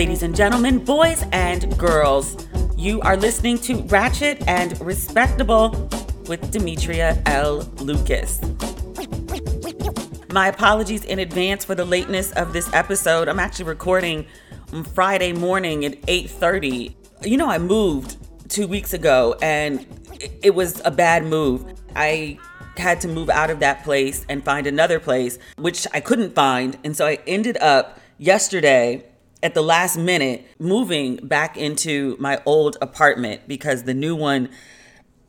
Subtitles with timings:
[0.00, 5.90] Ladies and gentlemen, boys and girls, you are listening to Ratchet and Respectable
[6.26, 7.58] with Demetria L.
[7.80, 8.40] Lucas.
[10.32, 13.28] My apologies in advance for the lateness of this episode.
[13.28, 14.24] I'm actually recording
[14.72, 16.96] on Friday morning at 8:30.
[17.22, 18.16] You know, I moved
[18.48, 19.84] 2 weeks ago and
[20.42, 21.62] it was a bad move.
[21.94, 22.38] I
[22.78, 26.78] had to move out of that place and find another place, which I couldn't find.
[26.84, 29.04] And so I ended up yesterday
[29.42, 34.48] at the last minute moving back into my old apartment because the new one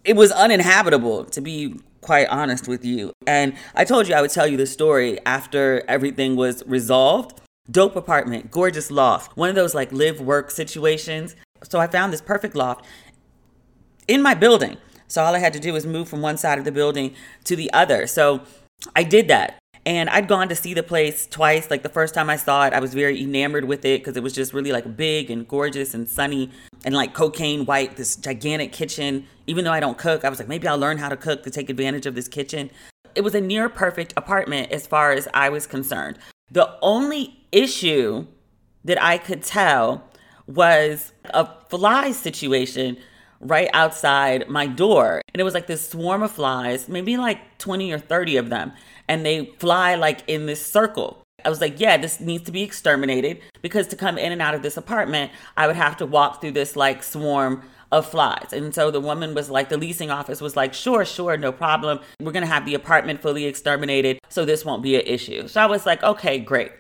[0.04, 3.14] it was uninhabitable to be quite honest with you.
[3.28, 7.40] And I told you I would tell you the story after everything was resolved.
[7.70, 11.36] Dope apartment, gorgeous loft, one of those like live work situations.
[11.64, 12.86] So I found this perfect loft
[14.08, 14.78] in my building.
[15.08, 17.56] So all I had to do was move from one side of the building to
[17.56, 18.08] the other.
[18.08, 18.42] So
[18.96, 19.61] I did that.
[19.86, 21.72] And I'd gone to see the place twice.
[21.72, 24.22] Like the first time I saw it, I was very enamored with it because it
[24.22, 26.52] was just really like big and gorgeous and sunny
[26.86, 29.26] and like cocaine white, this gigantic kitchen.
[29.48, 31.50] Even though I don't cook, I was like, maybe I'll learn how to cook to
[31.50, 32.70] take advantage of this kitchen.
[33.16, 36.20] It was a near perfect apartment as far as I was concerned.
[36.52, 38.28] The only issue
[38.86, 40.04] that I could tell
[40.48, 42.98] was a fly situation
[43.40, 45.22] right outside my door.
[45.34, 48.72] And it was like this swarm of flies, maybe like 20 or 30 of them.
[49.12, 51.22] And they fly like in this circle.
[51.44, 54.56] I was like, yeah, this needs to be exterminated because to come in and out
[54.56, 58.54] of this apartment, I would have to walk through this like swarm of flies.
[58.54, 62.00] And so the woman was like, the leasing office was like, sure, sure, no problem.
[62.22, 65.50] We're going to have the apartment fully exterminated, so this won't be an issue.
[65.50, 66.72] So I was like, okay, great.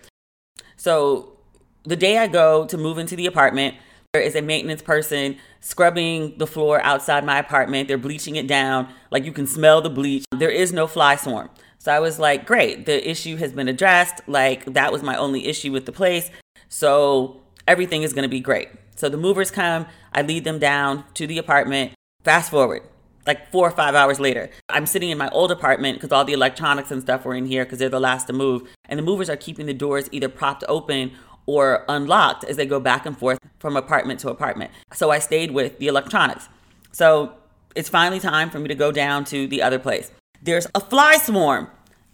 [0.77, 1.37] So
[1.83, 3.75] the day I go to move into the apartment,
[4.19, 7.87] is a maintenance person scrubbing the floor outside my apartment.
[7.87, 8.93] They're bleaching it down.
[9.09, 10.25] Like you can smell the bleach.
[10.37, 11.49] There is no fly swarm.
[11.77, 14.19] So I was like, great, the issue has been addressed.
[14.27, 16.29] Like that was my only issue with the place.
[16.67, 17.39] So
[17.69, 18.67] everything is going to be great.
[18.97, 21.93] So the movers come, I lead them down to the apartment.
[22.25, 22.83] Fast forward,
[23.25, 26.33] like four or five hours later, I'm sitting in my old apartment because all the
[26.33, 28.63] electronics and stuff were in here because they're the last to move.
[28.89, 31.13] And the movers are keeping the doors either propped open
[31.45, 34.71] or unlocked as they go back and forth from apartment to apartment.
[34.93, 36.49] So I stayed with the electronics.
[36.91, 37.33] So
[37.75, 40.11] it's finally time for me to go down to the other place.
[40.41, 41.69] There's a fly swarm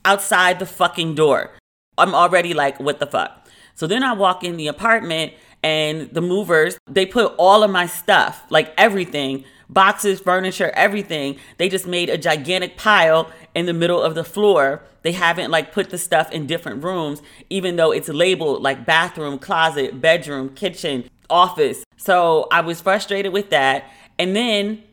[0.06, 1.52] outside the fucking door.
[1.98, 3.48] I'm already like, what the fuck?
[3.76, 5.34] So then I walk in the apartment
[5.64, 11.38] and the movers, they put all of my stuff, like everything, boxes, furniture, everything.
[11.58, 14.84] They just made a gigantic pile in the middle of the floor.
[15.02, 19.40] They haven't like put the stuff in different rooms, even though it's labeled like bathroom,
[19.40, 21.84] closet, bedroom, kitchen, office.
[21.98, 23.90] So I was frustrated with that.
[24.20, 24.84] And then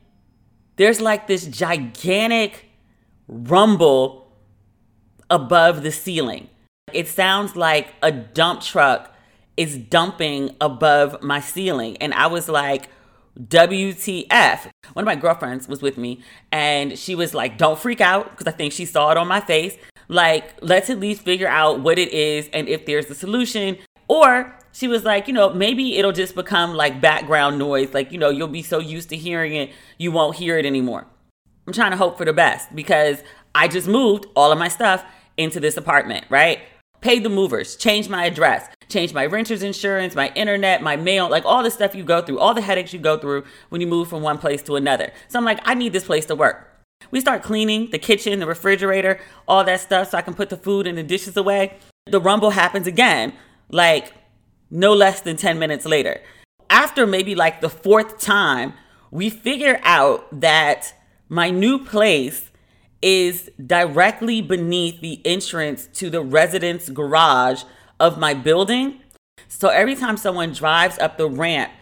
[0.77, 2.67] there's like this gigantic
[3.29, 4.33] rumble
[5.31, 6.49] above the ceiling.
[6.93, 9.15] It sounds like a dump truck
[9.57, 11.97] is dumping above my ceiling.
[11.99, 12.89] And I was like,
[13.41, 14.71] WTF.
[14.93, 16.23] One of my girlfriends was with me
[16.53, 19.41] and she was like, don't freak out because I think she saw it on my
[19.41, 19.77] face.
[20.09, 23.79] Like, let's at least figure out what it is and if there's a solution.
[24.07, 27.95] Or she was like, you know, maybe it'll just become like background noise.
[27.95, 31.07] Like, you know, you'll be so used to hearing it, you won't hear it anymore.
[31.67, 33.23] I'm trying to hope for the best because
[33.55, 35.05] I just moved all of my stuff
[35.37, 36.61] into this apartment, right?
[37.01, 41.45] Paid the movers, changed my address, changed my renter's insurance, my internet, my mail, like
[41.45, 44.09] all the stuff you go through, all the headaches you go through when you move
[44.09, 45.13] from one place to another.
[45.29, 46.71] So I'm like, I need this place to work.
[47.11, 50.57] We start cleaning the kitchen, the refrigerator, all that stuff so I can put the
[50.57, 51.79] food and the dishes away.
[52.07, 53.35] The rumble happens again,
[53.71, 54.13] like
[54.71, 56.21] no less than 10 minutes later.
[56.71, 58.75] After maybe like the fourth time,
[59.11, 60.95] we figure out that
[61.29, 62.51] my new place
[63.01, 67.63] is directly beneath the entrance to the residence garage
[68.01, 69.01] of my building.
[69.49, 71.73] So every time someone drives up the ramp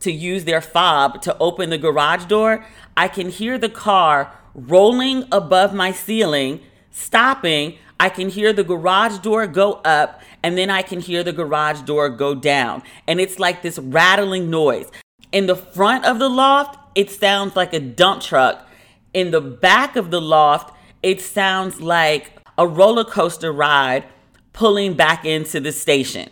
[0.00, 2.64] to use their fob to open the garage door,
[2.96, 7.78] I can hear the car rolling above my ceiling, stopping.
[8.00, 11.82] I can hear the garage door go up, and then I can hear the garage
[11.82, 12.82] door go down.
[13.06, 14.90] And it's like this rattling noise.
[15.30, 18.68] In the front of the loft, it sounds like a dump truck.
[19.14, 24.04] In the back of the loft, it sounds like a roller coaster ride
[24.52, 26.28] pulling back into the station.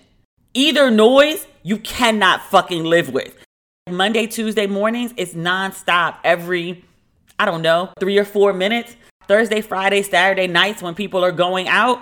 [0.54, 3.36] Either noise you cannot fucking live with.
[3.88, 6.84] Monday, Tuesday mornings, it's nonstop every,
[7.38, 8.96] I don't know, three or four minutes.
[9.26, 12.00] Thursday, Friday, Saturday nights when people are going out,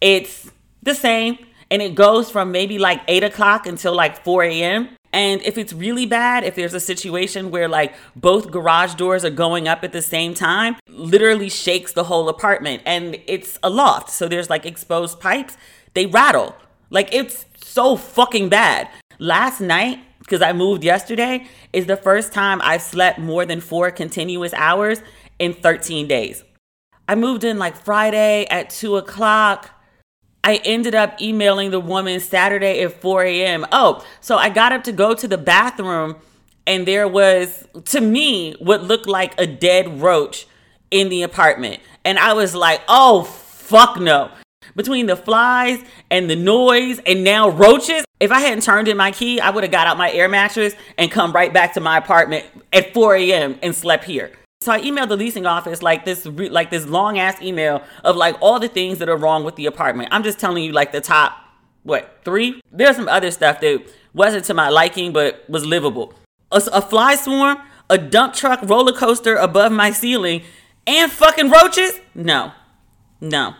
[0.00, 0.50] it's
[0.82, 1.38] the same.
[1.70, 4.88] And it goes from maybe like 8 o'clock until like 4 a.m.
[5.12, 9.30] And if it's really bad, if there's a situation where like both garage doors are
[9.30, 12.82] going up at the same time, literally shakes the whole apartment.
[12.84, 14.10] And it's a loft.
[14.10, 15.56] So there's like exposed pipes,
[15.94, 16.54] they rattle.
[16.90, 18.88] Like it's so fucking bad.
[19.18, 23.90] Last night, because I moved yesterday, is the first time I've slept more than four
[23.90, 25.00] continuous hours
[25.38, 26.44] in 13 days.
[27.08, 29.70] I moved in like Friday at 2 o'clock.
[30.46, 33.66] I ended up emailing the woman Saturday at 4 a.m.
[33.72, 36.14] Oh, so I got up to go to the bathroom,
[36.68, 40.46] and there was, to me, what looked like a dead roach
[40.92, 41.80] in the apartment.
[42.04, 44.30] And I was like, oh, fuck no.
[44.76, 45.82] Between the flies
[46.12, 49.64] and the noise and now roaches, if I hadn't turned in my key, I would
[49.64, 53.16] have got out my air mattress and come right back to my apartment at 4
[53.16, 53.58] a.m.
[53.64, 54.30] and slept here.
[54.66, 58.36] So I emailed the leasing office like this like this long ass email of like
[58.40, 60.08] all the things that are wrong with the apartment.
[60.10, 61.38] I'm just telling you like the top
[61.84, 62.60] what, 3?
[62.72, 66.14] There's some other stuff that wasn't to my liking but was livable.
[66.50, 67.58] A, a fly swarm,
[67.88, 70.42] a dump truck roller coaster above my ceiling,
[70.84, 72.00] and fucking roaches?
[72.12, 72.50] No.
[73.20, 73.54] No.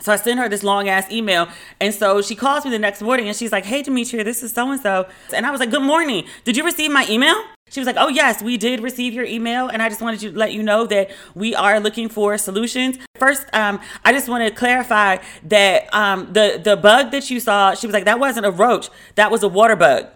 [0.00, 1.48] So I sent her this long ass email.
[1.80, 4.52] And so she calls me the next morning and she's like, Hey, Demetria, this is
[4.52, 5.06] so and so.
[5.34, 6.26] And I was like, Good morning.
[6.44, 7.36] Did you receive my email?
[7.68, 9.68] She was like, Oh, yes, we did receive your email.
[9.68, 12.98] And I just wanted to let you know that we are looking for solutions.
[13.16, 17.74] First, um, I just want to clarify that um, the, the bug that you saw,
[17.74, 20.06] she was like, That wasn't a roach, that was a water bug.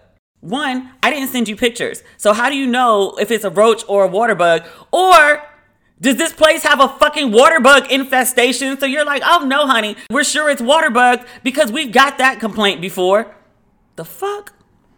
[0.41, 2.03] One, I didn't send you pictures.
[2.19, 4.67] So how do you know if it's a roach or a water bug?
[4.93, 5.43] Or
[6.01, 8.79] does this place have a fucking water bug infestation?
[8.79, 12.41] So you're like, oh no, honey, we're sure it's water bug because we've got that
[12.41, 13.35] complaint before.
[13.97, 14.53] The fuck?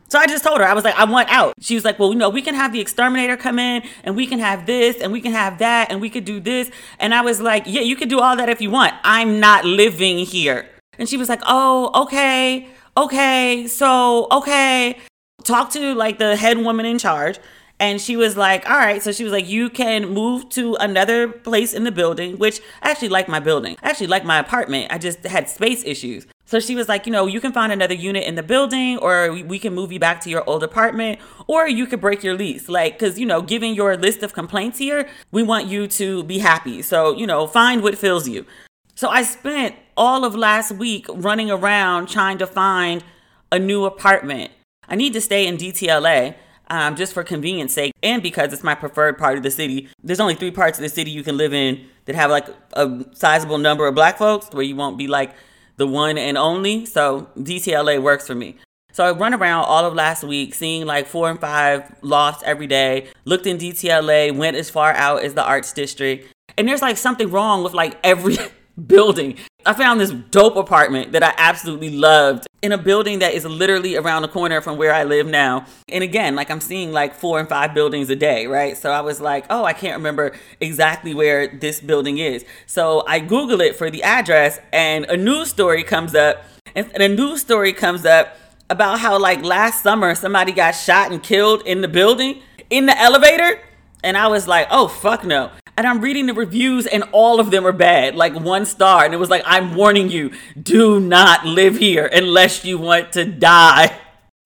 [0.08, 1.54] So I just told her, I was like, I want out.
[1.60, 4.26] She was like, well, you know, we can have the exterminator come in and we
[4.26, 6.70] can have this and we can have that and we could do this.
[7.00, 8.94] And I was like, yeah, you could do all that if you want.
[9.02, 10.69] I'm not living here.
[10.99, 14.99] And she was like, oh, okay, okay, so, okay.
[15.42, 17.38] Talk to like the head woman in charge.
[17.78, 19.02] And she was like, all right.
[19.02, 22.90] So she was like, you can move to another place in the building, which I
[22.90, 23.76] actually like my building.
[23.82, 24.90] I actually like my apartment.
[24.90, 26.26] I just had space issues.
[26.46, 29.32] So she was like, you know, you can find another unit in the building, or
[29.32, 31.19] we can move you back to your old apartment,
[31.49, 32.69] or you could break your lease.
[32.69, 36.38] Like, because, you know, given your list of complaints here, we want you to be
[36.38, 36.82] happy.
[36.82, 38.46] So, you know, find what fills you.
[38.94, 43.05] So I spent all of last week running around trying to find
[43.50, 44.52] a new apartment.
[44.88, 46.37] I need to stay in DTLA
[46.68, 49.88] um, just for convenience sake and because it's my preferred part of the city.
[50.02, 53.04] There's only three parts of the city you can live in that have like a
[53.12, 55.34] sizable number of black folks where you won't be like
[55.76, 56.86] the one and only.
[56.86, 58.56] So DTLA works for me.
[58.92, 62.66] So I run around all of last week seeing like four and five lofts every
[62.66, 66.32] day, looked in DTLA, went as far out as the arts district.
[66.56, 68.38] And there's like something wrong with like every
[68.86, 69.36] building.
[69.66, 73.96] I found this dope apartment that I absolutely loved in a building that is literally
[73.96, 75.66] around the corner from where I live now.
[75.88, 78.76] And again, like I'm seeing like four and five buildings a day, right?
[78.76, 82.44] So I was like, oh, I can't remember exactly where this building is.
[82.66, 87.08] So I Google it for the address, and a news story comes up, and a
[87.08, 88.36] news story comes up
[88.70, 92.98] about how like last summer somebody got shot and killed in the building in the
[92.98, 93.60] elevator.
[94.06, 97.50] And I was like, oh, fuck no and I'm reading the reviews and all of
[97.50, 99.04] them are bad, like one star.
[99.04, 103.24] And it was like, I'm warning you, do not live here unless you want to
[103.24, 103.96] die.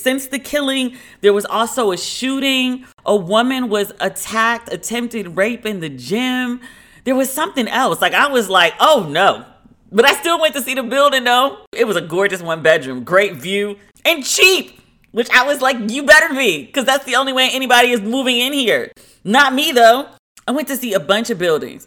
[0.01, 2.87] Since the killing, there was also a shooting.
[3.05, 6.61] A woman was attacked, attempted rape in the gym.
[7.05, 8.01] There was something else.
[8.01, 9.45] Like, I was like, oh no.
[9.93, 11.65] But I still went to see the building though.
[11.73, 14.79] It was a gorgeous one bedroom, great view, and cheap.
[15.13, 18.39] Which I was like, you better be, because that's the only way anybody is moving
[18.39, 18.93] in here.
[19.25, 20.09] Not me though.
[20.47, 21.87] I went to see a bunch of buildings.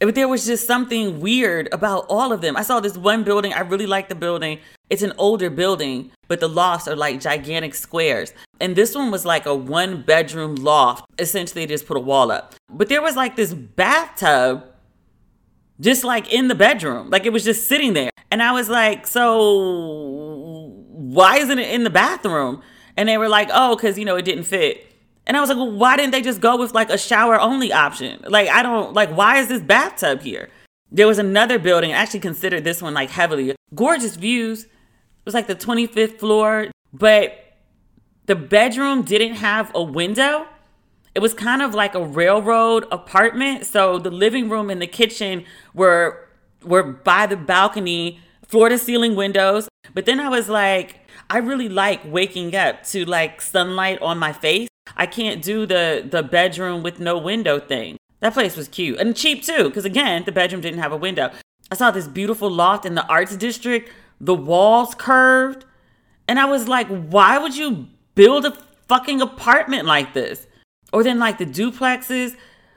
[0.00, 2.56] But there was just something weird about all of them.
[2.56, 3.52] I saw this one building.
[3.52, 4.60] I really like the building.
[4.90, 8.32] It's an older building, but the lofts are like gigantic squares.
[8.60, 11.04] And this one was like a one bedroom loft.
[11.18, 12.54] Essentially, they just put a wall up.
[12.70, 14.64] But there was like this bathtub
[15.80, 17.10] just like in the bedroom.
[17.10, 18.10] Like it was just sitting there.
[18.30, 22.62] And I was like, so why isn't it in the bathroom?
[22.96, 24.87] And they were like, oh, because, you know, it didn't fit.
[25.28, 27.70] And I was like, well, why didn't they just go with like a shower only
[27.70, 28.24] option?
[28.26, 30.48] Like, I don't, like, why is this bathtub here?
[30.90, 33.54] There was another building, I actually considered this one like heavily.
[33.74, 34.64] Gorgeous views.
[34.64, 34.70] It
[35.26, 37.44] was like the 25th floor, but
[38.24, 40.46] the bedroom didn't have a window.
[41.14, 43.66] It was kind of like a railroad apartment.
[43.66, 45.44] So the living room and the kitchen
[45.74, 46.26] were
[46.64, 49.68] were by the balcony, floor to ceiling windows.
[49.94, 54.32] But then I was like, I really like waking up to like sunlight on my
[54.32, 54.68] face.
[54.96, 57.96] I can't do the the bedroom with no window thing.
[58.20, 61.30] That place was cute and cheap too, because again, the bedroom didn't have a window.
[61.70, 63.90] I saw this beautiful loft in the arts district,
[64.20, 65.64] the walls curved,
[66.26, 68.56] and I was like, why would you build a
[68.88, 70.46] fucking apartment like this?
[70.92, 72.34] Or then like the duplexes,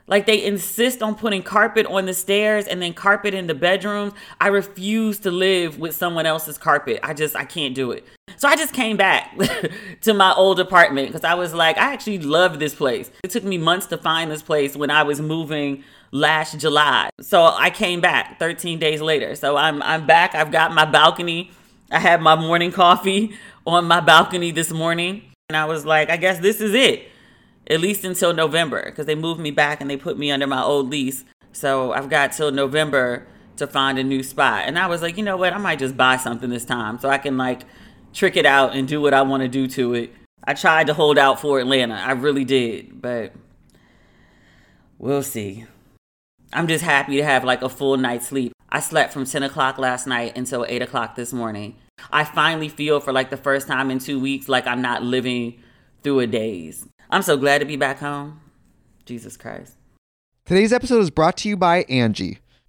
[0.07, 4.13] like they insist on putting carpet on the stairs and then carpet in the bedrooms.
[4.39, 6.99] I refuse to live with someone else's carpet.
[7.01, 8.05] I just I can't do it.
[8.41, 9.37] So I just came back
[10.01, 13.11] to my old apartment because I was like, I actually love this place.
[13.23, 17.11] It took me months to find this place when I was moving last July.
[17.19, 19.35] So I came back 13 days later.
[19.35, 20.33] So I'm I'm back.
[20.33, 21.51] I've got my balcony.
[21.91, 23.35] I had my morning coffee
[23.67, 25.21] on my balcony this morning.
[25.49, 27.09] And I was like, I guess this is it.
[27.67, 28.85] At least until November.
[28.85, 31.25] Because they moved me back and they put me under my old lease.
[31.53, 34.63] So I've got till November to find a new spot.
[34.65, 35.53] And I was like, you know what?
[35.53, 37.65] I might just buy something this time so I can like
[38.13, 40.13] trick it out and do what I want to do to it.
[40.43, 41.95] I tried to hold out for Atlanta.
[41.95, 43.33] I really did, but
[44.97, 45.65] we'll see.
[46.53, 48.53] I'm just happy to have like a full night's sleep.
[48.69, 51.75] I slept from 10 o'clock last night until 8 o'clock this morning.
[52.11, 55.61] I finally feel for like the first time in two weeks like I'm not living
[56.03, 56.87] through a daze.
[57.09, 58.41] I'm so glad to be back home.
[59.05, 59.75] Jesus Christ.
[60.45, 62.39] Today's episode is brought to you by Angie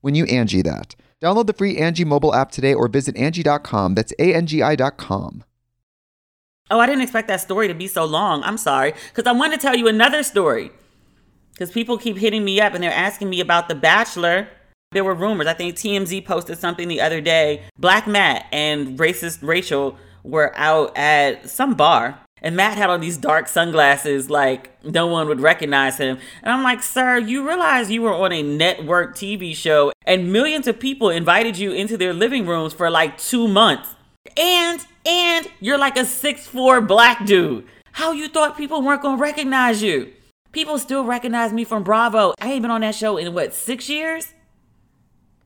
[0.00, 0.94] when you Angie that.
[1.20, 3.94] Download the free Angie mobile app today or visit Angie.com.
[3.94, 5.44] That's A-N-G-I dot com.
[6.70, 8.42] Oh, I didn't expect that story to be so long.
[8.42, 8.92] I'm sorry.
[9.08, 10.70] Because I want to tell you another story.
[11.52, 14.48] Because people keep hitting me up and they're asking me about The Bachelor.
[14.92, 15.46] There were rumors.
[15.46, 17.62] I think TMZ posted something the other day.
[17.78, 23.16] Black Matt and racist Rachel were out at some bar and Matt had on these
[23.16, 26.18] dark sunglasses, like no one would recognize him.
[26.42, 30.66] And I'm like, sir, you realize you were on a network TV show and millions
[30.66, 33.94] of people invited you into their living rooms for like two months.
[34.36, 37.66] And, and you're like a six four black dude.
[37.92, 40.12] How you thought people weren't gonna recognize you?
[40.52, 42.34] People still recognize me from Bravo.
[42.40, 44.34] I ain't been on that show in what, six years?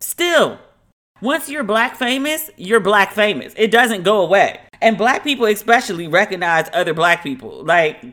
[0.01, 0.59] Still.
[1.21, 3.55] Once you're black famous, you're black famous.
[3.57, 4.61] It doesn't go away.
[4.83, 7.65] And black people especially recognize other black people.
[7.65, 8.05] Like,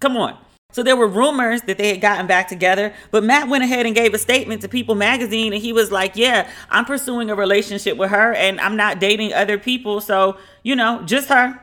[0.00, 0.38] come on.
[0.72, 3.94] So there were rumors that they had gotten back together, but Matt went ahead and
[3.94, 7.96] gave a statement to People magazine and he was like, "Yeah, I'm pursuing a relationship
[7.96, 11.60] with her and I'm not dating other people, so, you know, just her."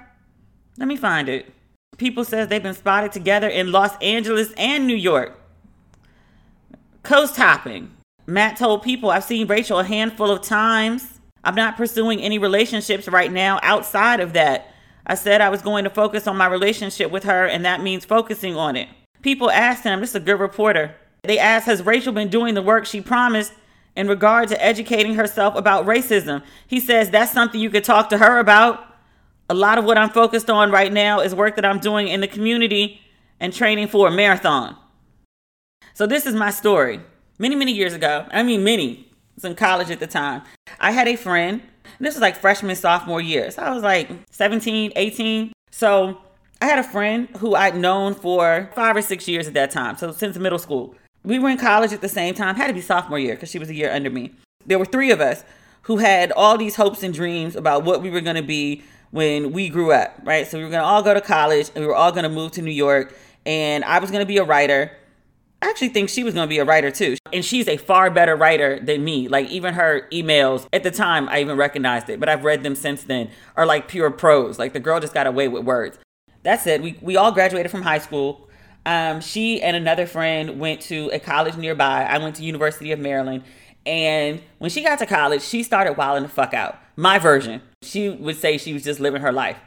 [0.78, 1.52] Let me find it.
[1.98, 5.38] People says they've been spotted together in Los Angeles and New York.
[7.04, 7.92] Coast hopping.
[8.26, 13.08] Matt told People, "I've seen Rachel a handful of times." I'm not pursuing any relationships
[13.08, 14.74] right now outside of that.
[15.06, 18.06] I said I was going to focus on my relationship with her, and that means
[18.06, 18.88] focusing on it.
[19.22, 20.96] People asked him, this is a good reporter.
[21.24, 23.54] They asked, Has Rachel been doing the work she promised
[23.96, 26.44] in regard to educating herself about racism?
[26.68, 28.88] He says, That's something you could talk to her about.
[29.50, 32.22] A lot of what I'm focused on right now is work that I'm doing in
[32.22, 33.02] the community
[33.40, 34.76] and training for a marathon.
[35.94, 37.02] So, this is my story.
[37.38, 40.44] Many, many years ago, I mean, many, I was in college at the time.
[40.80, 41.62] I had a friend,
[42.00, 43.52] this was like freshman, sophomore year.
[43.52, 45.52] So I was like 17, 18.
[45.72, 46.20] So
[46.62, 49.98] I had a friend who I'd known for five or six years at that time.
[49.98, 50.96] So since middle school.
[51.24, 53.60] We were in college at the same time, had to be sophomore year because she
[53.60, 54.32] was a year under me.
[54.66, 55.44] There were three of us
[55.84, 59.52] who had all these hopes and dreams about what we were going to be when
[59.52, 60.48] we grew up, right?
[60.48, 62.30] So we were going to all go to college and we were all going to
[62.30, 63.16] move to New York.
[63.46, 64.92] And I was going to be a writer
[65.62, 67.18] I actually think she was going to be a writer too.
[67.32, 69.28] And she's a far better writer than me.
[69.28, 72.76] Like, even her emails, at the time, I even recognized it, but I've read them
[72.76, 74.58] since then, are like pure prose.
[74.58, 76.00] Like, the girl just got away with words.
[76.44, 78.50] That said, we, we all graduated from high school.
[78.88, 82.06] Um, she and another friend went to a college nearby.
[82.06, 83.44] I went to University of Maryland.
[83.86, 86.80] And when she got to college, she started wilding the fuck out.
[86.96, 87.62] My version.
[87.84, 89.58] She would say she was just living her life.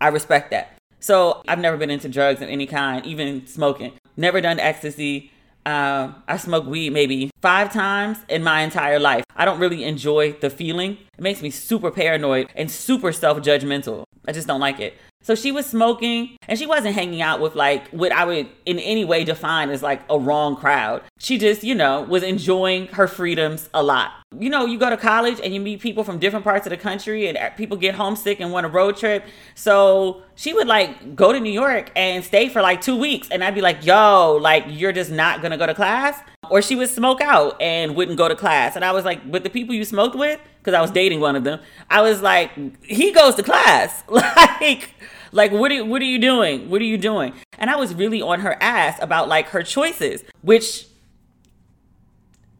[0.00, 0.78] I respect that.
[1.00, 3.92] So I've never been into drugs of any kind, even smoking.
[4.16, 5.30] Never done ecstasy
[5.64, 9.24] Um, I smoke weed maybe five times in my entire life.
[9.36, 10.98] I don't really enjoy the feeling.
[11.16, 14.04] It makes me super paranoid and super self judgmental.
[14.26, 14.94] I just don't like it.
[15.22, 18.78] So she was smoking and she wasn't hanging out with like what I would in
[18.80, 21.02] any way define as like a wrong crowd.
[21.18, 24.12] She just, you know, was enjoying her freedoms a lot.
[24.38, 26.76] You know, you go to college and you meet people from different parts of the
[26.76, 29.24] country and uh, people get homesick and want a road trip.
[29.54, 33.28] So she would like go to New York and stay for like two weeks.
[33.30, 36.18] And I'd be like, yo, like, you're just not gonna go to class.
[36.50, 38.74] Or she would smoke out and wouldn't go to class.
[38.74, 41.34] And I was like, with the people you smoked with, because I was dating one
[41.34, 42.52] of them, I was like,
[42.84, 44.04] he goes to class.
[44.08, 44.90] like,
[45.32, 46.70] like, what are, what are you doing?
[46.70, 47.34] What are you doing?
[47.58, 50.86] And I was really on her ass about like her choices, which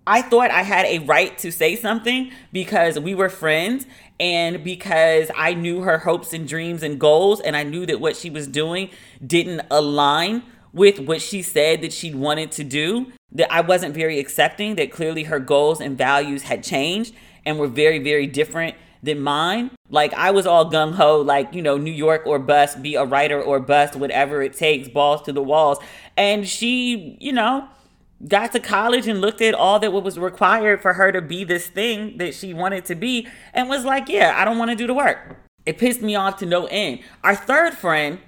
[0.04, 3.87] I thought I had a right to say something because we were friends
[4.18, 8.16] and because I knew her hopes and dreams and goals, and I knew that what
[8.16, 8.90] she was doing
[9.25, 10.42] didn't align
[10.73, 13.12] with what she said that she wanted to do.
[13.32, 17.68] That I wasn't very accepting, that clearly her goals and values had changed and were
[17.68, 19.70] very, very different than mine.
[19.88, 23.04] Like I was all gung ho, like, you know, New York or bust, be a
[23.04, 25.78] writer or bust, whatever it takes, balls to the walls.
[26.16, 27.68] And she, you know,
[28.28, 31.66] got to college and looked at all that was required for her to be this
[31.66, 34.87] thing that she wanted to be and was like, yeah, I don't want to do
[34.87, 35.37] the work.
[35.66, 37.00] It pissed me off to no end.
[37.25, 38.20] Our third friend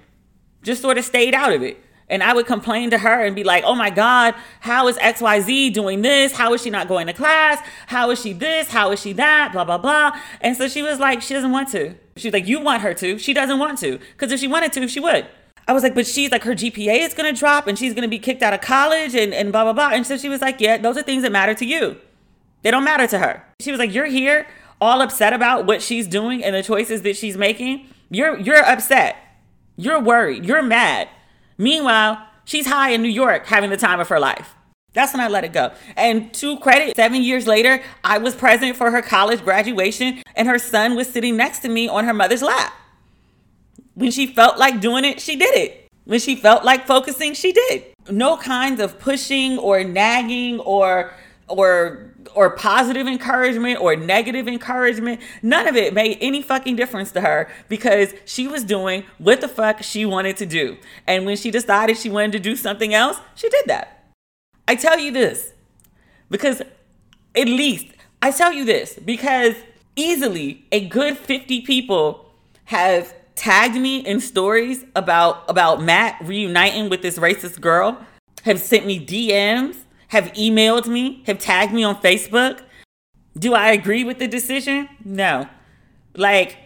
[0.63, 1.81] just sort of stayed out of it.
[2.07, 5.73] And I would complain to her and be like, oh my God, how is XYZ
[5.73, 6.33] doing this?
[6.33, 7.59] How is she not going to class?
[7.87, 8.69] How is she this?
[8.69, 9.51] How is she that?
[9.53, 10.19] Blah, blah, blah.
[10.41, 11.95] And so she was like, she doesn't want to.
[12.17, 13.17] She's like, you want her to.
[13.17, 13.97] She doesn't want to.
[13.97, 15.27] Because if she wanted to, she would.
[15.67, 18.03] I was like, but she's like, her GPA is going to drop and she's going
[18.03, 19.89] to be kicked out of college and, and blah, blah, blah.
[19.89, 21.97] And so she was like, yeah, those are things that matter to you.
[22.61, 23.43] They don't matter to her.
[23.59, 24.47] She was like, you're here
[24.79, 27.87] all upset about what she's doing and the choices that she's making.
[28.11, 29.17] You're, you're upset.
[29.75, 30.45] You're worried.
[30.45, 31.09] You're mad.
[31.57, 34.55] Meanwhile, she's high in New York having the time of her life.
[34.93, 35.73] That's when I let it go.
[35.97, 40.57] And to credit, seven years later, I was present for her college graduation, and her
[40.57, 42.73] son was sitting next to me on her mother's lap.
[43.93, 45.87] When she felt like doing it, she did it.
[46.05, 47.83] When she felt like focusing, she did.
[48.09, 51.11] No kinds of pushing or nagging or
[51.47, 55.21] or or positive encouragement or negative encouragement.
[55.41, 59.47] None of it made any fucking difference to her because she was doing what the
[59.47, 60.77] fuck she wanted to do.
[61.07, 64.11] And when she decided she wanted to do something else, she did that.
[64.67, 65.53] I tell you this
[66.29, 67.87] because at least
[68.21, 69.55] I tell you this because
[69.95, 72.25] easily a good 50 people
[72.65, 78.03] have tagged me in stories about about Matt reuniting with this racist girl,
[78.43, 79.84] have sent me DMs
[80.15, 82.61] have emailed me, have tagged me on Facebook.
[83.37, 84.87] Do I agree with the decision?
[85.03, 85.49] No.
[86.15, 86.57] Like,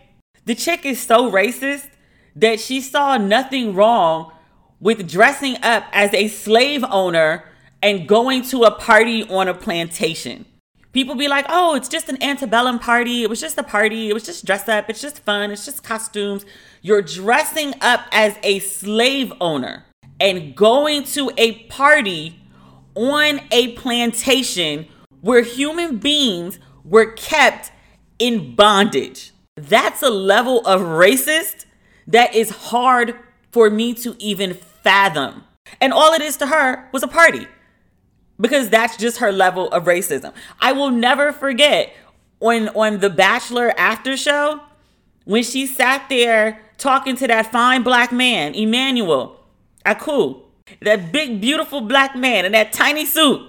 [0.45, 1.89] the chick is so racist
[2.35, 4.31] that she saw nothing wrong
[4.79, 7.43] with dressing up as a slave owner
[7.81, 10.45] and going to a party on a plantation.
[10.91, 13.23] People be like, oh, it's just an antebellum party.
[13.23, 14.09] It was just a party.
[14.09, 14.91] It was just dress up.
[14.91, 15.49] It's just fun.
[15.49, 16.45] It's just costumes.
[16.83, 19.85] You're dressing up as a slave owner
[20.19, 22.38] and going to a party
[22.99, 24.85] on a plantation
[25.21, 27.71] where human beings were kept
[28.19, 29.31] in bondage.
[29.55, 31.65] That's a level of racist
[32.07, 33.15] that is hard
[33.51, 35.45] for me to even fathom.
[35.79, 37.47] And all it is to her was a party
[38.39, 40.33] because that's just her level of racism.
[40.59, 41.93] I will never forget
[42.41, 44.59] on on the Bachelor after show
[45.23, 49.39] when she sat there talking to that fine black man, Emmanuel
[49.85, 50.41] Acho.
[50.81, 53.45] That big, beautiful black man in that tiny suit.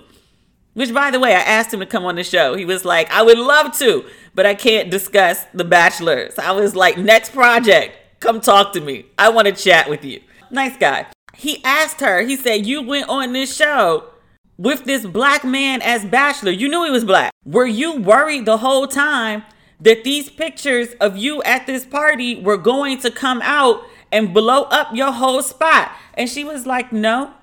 [0.75, 2.55] Which, by the way, I asked him to come on the show.
[2.55, 4.05] He was like, I would love to,
[4.35, 6.31] but I can't discuss The Bachelor.
[6.31, 9.07] So I was like, next project, come talk to me.
[9.19, 10.21] I want to chat with you.
[10.51, 11.07] Nice guy.
[11.35, 14.11] He asked her, he said, You went on this show
[14.59, 16.53] with this black man as Bachelor.
[16.53, 17.33] You knew he was black.
[17.45, 19.43] Were you worried the whole time
[19.81, 24.63] that these pictures of you at this party were going to come out and blow
[24.65, 25.93] up your whole spot.
[26.15, 27.35] And she was like, No,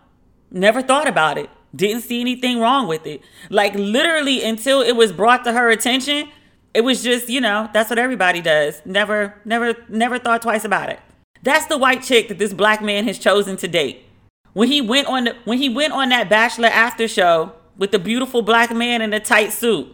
[0.51, 1.49] never thought about it.
[1.75, 3.21] Didn't see anything wrong with it.
[3.49, 6.29] Like, literally, until it was brought to her attention,
[6.73, 8.81] it was just, you know, that's what everybody does.
[8.85, 10.99] Never, never, never thought twice about it.
[11.43, 14.05] That's the white chick that this black man has chosen to date.
[14.53, 17.99] When he went on the, when he went on that bachelor after show with the
[17.99, 19.87] beautiful black man in a tight suit,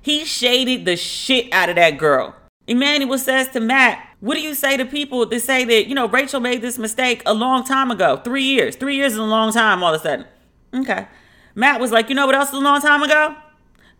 [0.00, 2.36] he shaded the shit out of that girl.
[2.68, 6.08] Emmanuel says to Matt, what do you say to people that say that, you know,
[6.08, 8.16] Rachel made this mistake a long time ago?
[8.18, 8.76] Three years.
[8.76, 10.26] Three years is a long time all of a sudden.
[10.74, 11.06] Okay.
[11.54, 13.36] Matt was like, you know what else is a long time ago?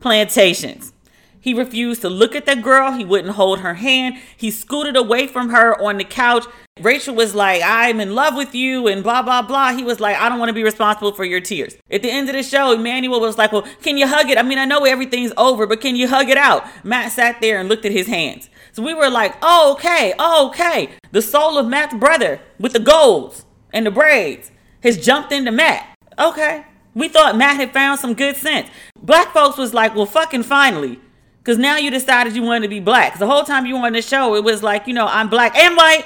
[0.01, 0.93] Plantations.
[1.41, 2.93] He refused to look at the girl.
[2.93, 4.17] He wouldn't hold her hand.
[4.37, 6.45] He scooted away from her on the couch.
[6.81, 9.73] Rachel was like, I'm in love with you, and blah, blah, blah.
[9.73, 11.77] He was like, I don't want to be responsible for your tears.
[11.91, 14.37] At the end of the show, Emmanuel was like, Well, can you hug it?
[14.37, 16.67] I mean, I know everything's over, but can you hug it out?
[16.85, 18.51] Matt sat there and looked at his hands.
[18.77, 20.91] So we were like, oh, okay, oh, okay.
[21.11, 24.51] The soul of Matt's brother with the golds and the braids
[24.83, 25.97] has jumped into Matt.
[26.19, 26.63] Okay.
[26.95, 28.69] We thought Matt had found some good sense.
[29.01, 31.01] Black folks was like, well, fucking finally.
[31.39, 33.19] Because now you decided you wanted to be black.
[33.19, 35.57] The whole time you were on the show, it was like, you know, I'm black
[35.57, 36.05] and white.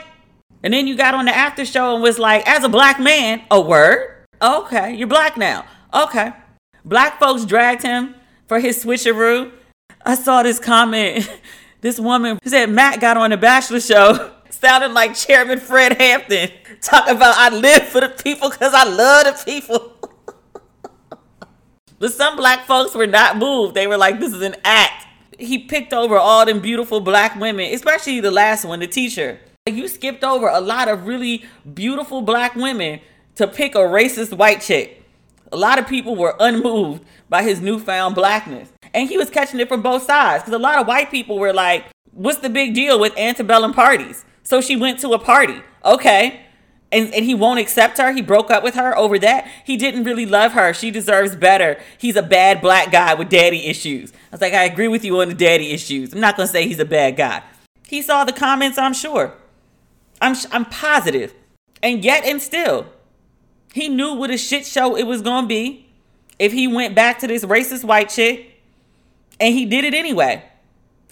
[0.62, 3.42] And then you got on the after show and was like, as a black man,
[3.50, 4.26] a word?
[4.40, 5.64] Okay, you're black now.
[5.92, 6.32] Okay.
[6.84, 8.14] Black folks dragged him
[8.46, 9.50] for his switcheroo.
[10.06, 11.28] I saw this comment.
[11.80, 16.50] This woman who said Matt got on the Bachelor show, sounded like Chairman Fred Hampton,
[16.80, 19.96] talking about I live for the people because I love the people.
[21.98, 23.74] but some black folks were not moved.
[23.74, 25.06] They were like, this is an act
[25.40, 29.40] he picked over all them beautiful black women, especially the last one, the teacher.
[29.66, 33.00] You skipped over a lot of really beautiful black women
[33.36, 35.02] to pick a racist white chick.
[35.52, 38.70] A lot of people were unmoved by his newfound blackness.
[38.92, 41.52] And he was catching it from both sides because a lot of white people were
[41.52, 44.24] like, What's the big deal with antebellum parties?
[44.42, 45.62] So she went to a party.
[45.84, 46.46] Okay
[46.92, 48.12] and, and he won't accept her.
[48.12, 49.48] He broke up with her over that.
[49.64, 50.74] He didn't really love her.
[50.74, 51.80] She deserves better.
[51.98, 54.12] He's a bad black guy with daddy issues.
[54.12, 56.12] I was like, I agree with you on the daddy issues.
[56.12, 57.42] I'm not to say he's a bad guy.
[57.86, 59.34] He saw the comments, I'm sure.
[60.20, 60.66] I'm, I'm.
[61.82, 62.86] And yet and still,
[63.72, 65.86] he knew what a shit show it was to be
[66.38, 68.49] if he went back to this racist white chick.
[69.40, 70.44] And he did it anyway.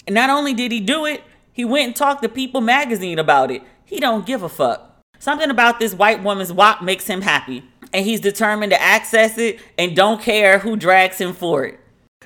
[0.06, 3.50] And not only did he do it, he went and talked to People magazine about
[3.50, 3.62] it.
[3.84, 5.02] He don't give a fuck.
[5.18, 9.58] Something about this white woman's WAP makes him happy, and he's determined to access it
[9.76, 11.80] and don't care who drags him for it.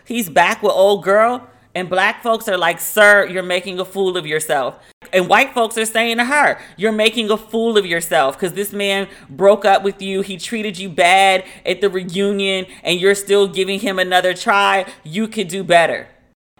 [0.04, 4.16] He's back with old girl, and black folks are like, Sir, you're making a fool
[4.16, 4.76] of yourself.
[5.12, 8.72] And white folks are saying to her, You're making a fool of yourself because this
[8.72, 10.22] man broke up with you.
[10.22, 14.86] He treated you bad at the reunion, and you're still giving him another try.
[15.04, 16.08] You could do better.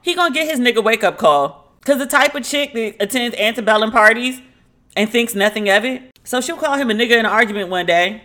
[0.03, 1.61] He gonna get his nigga wake up call.
[1.85, 4.41] Cause the type of chick that attends antebellum parties
[4.97, 7.87] and thinks nothing of it so she'll call him a nigga in an argument one
[7.87, 8.23] day,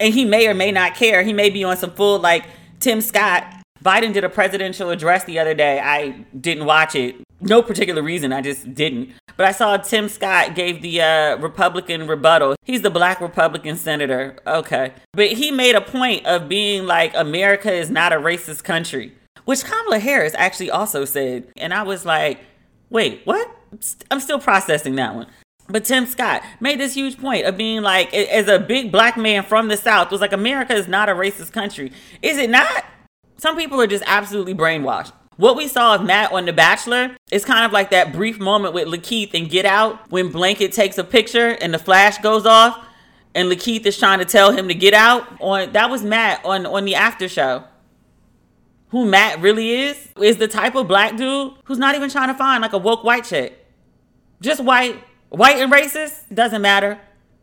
[0.00, 1.22] and he may or may not care.
[1.22, 2.44] He may be on some full like
[2.80, 3.57] Tim Scott.
[3.84, 5.80] Biden did a presidential address the other day.
[5.80, 7.16] I didn't watch it.
[7.40, 8.32] No particular reason.
[8.32, 9.10] I just didn't.
[9.36, 12.56] But I saw Tim Scott gave the uh, Republican rebuttal.
[12.64, 14.36] He's the black Republican senator.
[14.46, 14.92] Okay.
[15.12, 19.14] But he made a point of being like, America is not a racist country,
[19.44, 21.46] which Kamala Harris actually also said.
[21.56, 22.40] And I was like,
[22.90, 23.48] wait, what?
[24.10, 25.28] I'm still processing that one.
[25.68, 29.44] But Tim Scott made this huge point of being like, as a big black man
[29.44, 31.92] from the South, was like, America is not a racist country.
[32.22, 32.84] Is it not?
[33.38, 35.12] Some people are just absolutely brainwashed.
[35.36, 38.74] What we saw of Matt on The Bachelor is kind of like that brief moment
[38.74, 42.84] with Lakeith in Get Out when Blanket takes a picture and the flash goes off
[43.34, 45.40] and Lakeith is trying to tell him to get out.
[45.40, 47.64] On that was Matt on, on the after show.
[48.88, 52.34] Who Matt really is is the type of black dude who's not even trying to
[52.34, 53.64] find like a woke white chick.
[54.40, 56.98] Just white White and racist doesn't matter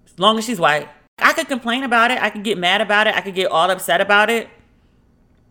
[0.07, 0.89] as long as she's white.
[1.19, 2.21] I could complain about it.
[2.21, 3.15] I could get mad about it.
[3.15, 4.49] I could get all upset about it.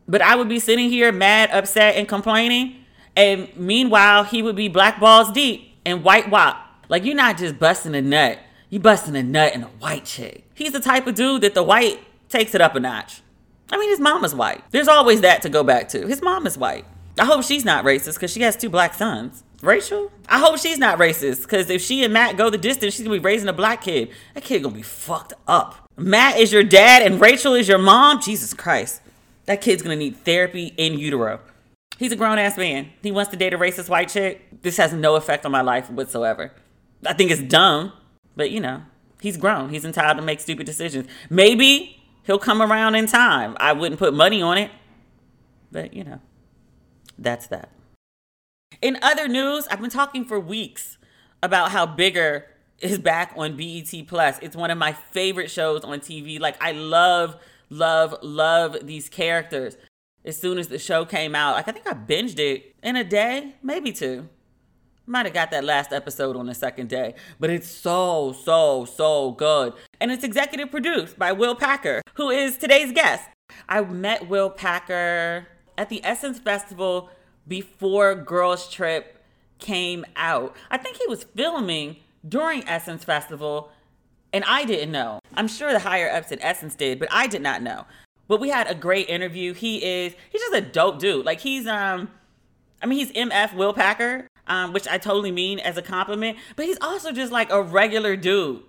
[0.07, 2.85] But I would be sitting here mad, upset, and complaining.
[3.17, 6.57] And meanwhile, he would be black balls deep and white wop.
[6.89, 8.39] Like you're not just busting a nut.
[8.71, 10.45] You busting a nut in a white chick.
[10.55, 13.23] He's the type of dude that the white takes it up a notch.
[13.71, 14.63] I mean, his mama's white.
[14.71, 16.07] There's always that to go back to.
[16.07, 16.85] His mom is white.
[17.19, 19.45] I hope she's not racist because she has two black sons.
[19.63, 20.13] Rachel?
[20.29, 23.17] I hope she's not racist because if she and Matt go the distance, she's gonna
[23.17, 24.11] be raising a black kid.
[24.35, 25.89] That kid gonna be fucked up.
[25.97, 28.21] Matt is your dad and Rachel is your mom.
[28.21, 29.01] Jesus Christ.
[29.47, 31.41] That kid's gonna need therapy in utero.
[31.99, 32.91] He's a grown ass man.
[33.03, 34.63] He wants to date a racist white chick.
[34.63, 36.53] This has no effect on my life whatsoever.
[37.07, 37.93] I think it's dumb,
[38.37, 38.83] but you know,
[39.21, 39.71] he's grown.
[39.71, 41.07] He's entitled to make stupid decisions.
[41.31, 43.57] Maybe he'll come around in time.
[43.61, 44.71] I wouldn't put money on it,
[45.71, 46.21] but you know,
[47.19, 47.71] that's that.
[48.83, 50.99] In other news, I've been talking for weeks
[51.43, 52.47] about how Bigger
[52.81, 54.39] is back on BET Plus.
[54.43, 56.41] It's one of my favorite shows on TV.
[56.41, 57.37] Like I love,
[57.71, 59.77] love, love these characters.
[60.25, 63.05] As soon as the show came out, like I think I binged it in a
[63.05, 64.29] day, maybe two.
[65.07, 69.33] Might have got that last episode on the second day, but it's so, so, so
[69.33, 69.75] good.
[70.01, 73.29] And it's executive produced by Will Packer, who is today's guest.
[73.69, 75.47] I met Will Packer
[75.77, 77.11] at the Essence Festival
[77.47, 79.23] before Girls Trip
[79.59, 80.57] came out.
[80.71, 81.97] I think he was filming
[82.27, 83.71] during Essence Festival,
[84.35, 85.21] and I didn't know.
[85.35, 87.87] I'm sure the higher ups at Essence did, but I did not know.
[88.29, 89.55] But we had a great interview.
[89.55, 91.25] He is he's just a dope dude.
[91.25, 92.11] Like he's um
[92.83, 96.67] I mean, he's MF Will Packer, um, which I totally mean as a compliment, but
[96.67, 98.63] he's also just like a regular dude.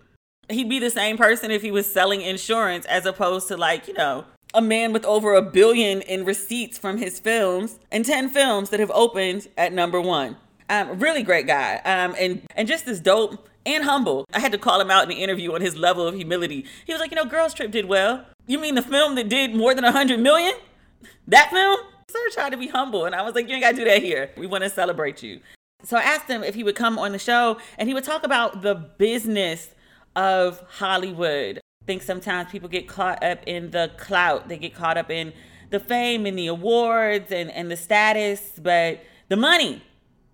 [0.47, 3.93] He'd be the same person if he was selling insurance as opposed to like, you
[3.93, 8.69] know, a man with over a billion in receipts from his films and 10 films
[8.69, 10.37] that have opened at number one.
[10.69, 11.81] Um, really great guy.
[11.83, 14.25] Um, and, and just this dope and humble.
[14.33, 16.65] I had to call him out in the interview on his level of humility.
[16.85, 18.25] He was like, you know, Girls Trip did well.
[18.47, 20.53] You mean the film that did more than a hundred million?
[21.27, 21.79] That film?
[22.09, 23.05] Sir tried to be humble.
[23.05, 24.31] And I was like, you ain't gotta do that here.
[24.37, 25.39] We wanna celebrate you.
[25.83, 28.23] So I asked him if he would come on the show and he would talk
[28.23, 29.69] about the business
[30.15, 31.57] of Hollywood.
[31.57, 35.33] I think sometimes people get caught up in the clout, they get caught up in
[35.69, 39.83] the fame and the awards and, and the status, but the money,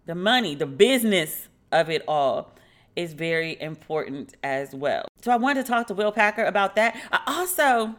[0.06, 2.54] the money, the business of it all
[2.96, 5.06] is very important as well.
[5.22, 7.00] So I wanted to talk to Will Packer about that.
[7.12, 7.96] I also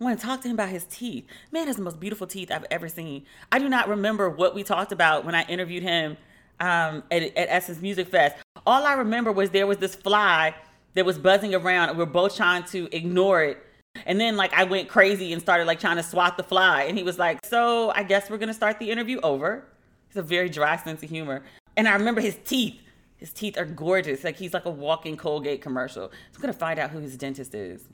[0.00, 1.26] want to talk to him about his teeth.
[1.52, 3.24] Man has the most beautiful teeth I've ever seen.
[3.50, 6.16] I do not remember what we talked about when I interviewed him
[6.60, 8.36] um, at, at Essence Music Fest.
[8.66, 10.54] All I remember was there was this fly
[10.94, 13.58] that was buzzing around, and we are both trying to ignore it.
[14.06, 16.96] And then like I went crazy and started like trying to swat the fly, and
[16.96, 19.64] he was like, "So I guess we're gonna start the interview over."
[20.08, 21.42] He's a very dry sense of humor,
[21.76, 22.80] and I remember his teeth.
[23.24, 24.22] His teeth are gorgeous.
[24.22, 26.10] Like he's like a walking Colgate commercial.
[26.10, 27.88] So I'm gonna find out who his dentist is.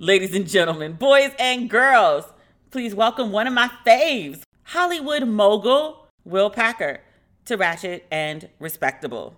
[0.00, 2.24] Ladies and gentlemen, boys and girls,
[2.72, 6.98] please welcome one of my faves, Hollywood mogul Will Packer,
[7.44, 9.36] to Ratchet and Respectable.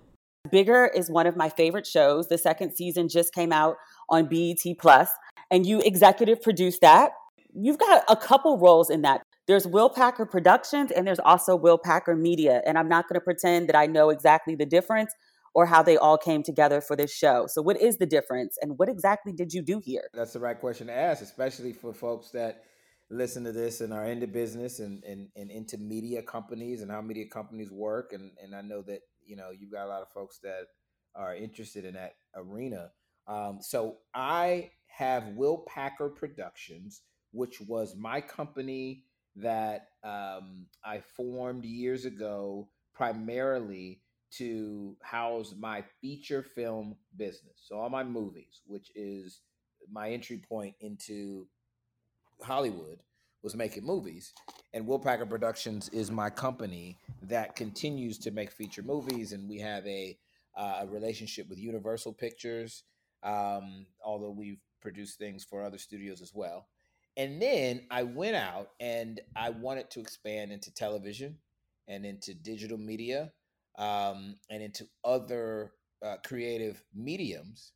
[0.50, 2.28] Bigger is one of my favorite shows.
[2.28, 3.76] The second season just came out
[4.08, 5.10] on BET Plus,
[5.50, 7.10] and you executive produced that.
[7.52, 9.20] You've got a couple roles in that.
[9.46, 12.62] There's Will Packer Productions and there's also Will Packer Media.
[12.64, 15.12] And I'm not going to pretend that I know exactly the difference,
[15.54, 17.46] or how they all came together for this show.
[17.48, 20.10] So, what is the difference and what exactly did you do here?
[20.12, 22.64] That's the right question to ask, especially for folks that
[23.10, 27.00] listen to this and are into business and, and, and into media companies and how
[27.00, 28.12] media companies work.
[28.12, 30.66] And, and I know that, you know, you've got a lot of folks that
[31.14, 32.90] are interested in that arena.
[33.26, 39.04] Um, so, I have Will Packer Productions, which was my company
[39.36, 44.00] that um, I formed years ago primarily
[44.38, 47.56] to house my feature film business.
[47.56, 49.40] So all my movies, which is
[49.90, 51.46] my entry point into
[52.42, 52.98] Hollywood,
[53.42, 54.32] was making movies.
[54.72, 59.58] And Will Packer Productions is my company that continues to make feature movies, and we
[59.58, 60.18] have a,
[60.56, 62.84] uh, relationship with Universal Pictures,
[63.22, 66.66] um, although we've produced things for other studios as well.
[67.16, 71.38] And then I went out and I wanted to expand into television
[71.86, 73.32] and into digital media
[73.76, 75.72] um, and into other
[76.04, 77.72] uh, creative mediums.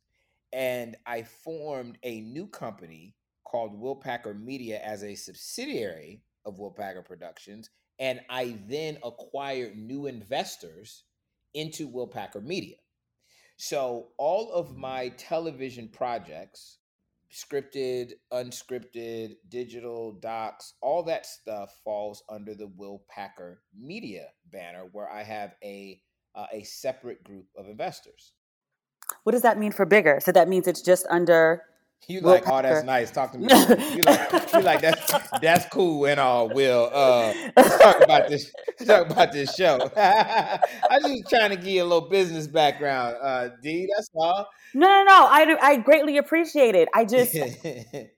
[0.53, 6.71] And I formed a new company called Will Packer Media as a subsidiary of Will
[6.71, 7.69] Packer Productions.
[7.99, 11.03] And I then acquired new investors
[11.53, 12.77] into Will Packer Media.
[13.57, 16.77] So all of my television projects
[17.31, 25.09] scripted, unscripted, digital docs, all that stuff falls under the Will Packer Media banner, where
[25.09, 26.01] I have a
[26.35, 28.33] uh, a separate group of investors.
[29.23, 30.19] What does that mean for bigger?
[30.21, 31.63] So that means it's just under
[32.07, 33.11] you like, oh, that's nice.
[33.11, 33.47] Talk to me.
[33.95, 36.49] you like, you like that's that's cool and all.
[36.49, 38.51] Will uh, talk about this.
[38.85, 39.79] Talk about this show.
[39.97, 43.87] I'm just trying to give you a little business background, uh, D.
[43.95, 44.47] That's all.
[44.73, 45.27] No, no, no.
[45.29, 46.89] I I greatly appreciate it.
[46.93, 47.35] I just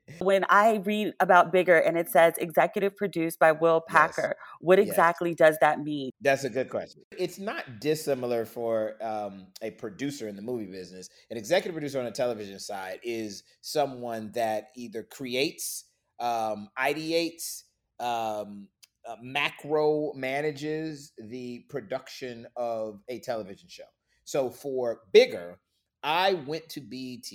[0.19, 4.57] when I read about Bigger and it says executive produced by Will Packer, yes.
[4.59, 5.37] what exactly yes.
[5.37, 6.11] does that mean?
[6.21, 7.03] That's a good question.
[7.17, 11.09] It's not dissimilar for um, a producer in the movie business.
[11.29, 15.85] An executive producer on the television side is someone that either creates,
[16.21, 17.63] um, ideates,
[17.99, 18.67] um,
[19.07, 23.83] uh, macro manages the production of a television show.
[24.23, 25.59] So for Bigger,
[26.03, 27.31] I went to BET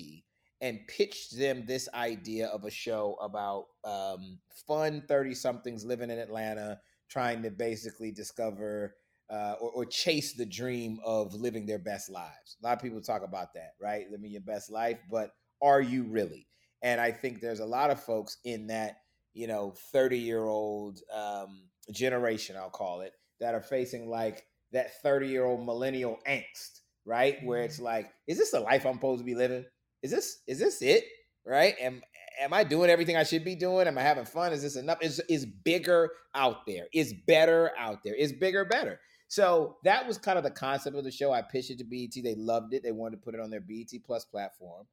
[0.60, 6.18] and pitched them this idea of a show about um, fun 30 somethings living in
[6.18, 8.94] Atlanta, trying to basically discover
[9.28, 12.56] uh, or, or, chase the dream of living their best lives.
[12.62, 14.08] A lot of people talk about that, right?
[14.08, 16.46] Living your best life, but are you really?
[16.82, 18.98] And I think there's a lot of folks in that,
[19.34, 25.02] you know, 30 year old um, generation, I'll call it, that are facing like that
[25.02, 27.38] 30 year old millennial angst, right?
[27.44, 27.84] Where it's mm-hmm.
[27.84, 29.64] like, is this the life I'm supposed to be living?
[30.06, 31.04] is this is this it?
[31.44, 31.74] Right?
[31.80, 32.02] Am
[32.42, 33.86] am I doing everything I should be doing?
[33.86, 34.52] Am I having fun?
[34.52, 34.98] Is this enough?
[35.02, 36.86] Is is bigger out there?
[36.92, 38.14] Is better out there?
[38.14, 39.00] Is bigger better?
[39.28, 41.32] So that was kind of the concept of the show.
[41.32, 42.22] I pitched it to BET.
[42.22, 42.82] They loved it.
[42.84, 44.86] They wanted to put it on their BET Plus platform.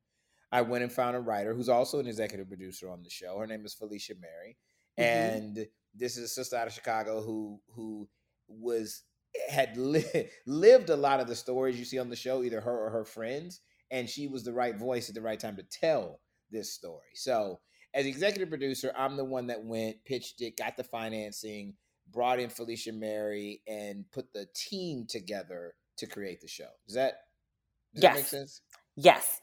[0.53, 3.39] I went and found a writer who's also an executive producer on the show.
[3.39, 4.57] Her name is Felicia Mary.
[4.99, 5.37] mm-hmm.
[5.37, 8.07] and this is a sister out of Chicago who who
[8.47, 9.01] was
[9.49, 12.85] had li- lived a lot of the stories you see on the show, either her
[12.85, 16.19] or her friends, and she was the right voice at the right time to tell
[16.51, 17.13] this story.
[17.15, 17.59] So,
[17.95, 21.75] as executive producer, I'm the one that went, pitched it, got the financing,
[22.11, 26.69] brought in Felicia Mary, and put the team together to create the show.
[26.85, 27.13] Does that
[27.95, 28.13] does yes.
[28.13, 28.61] that make sense?
[28.95, 29.41] Yes.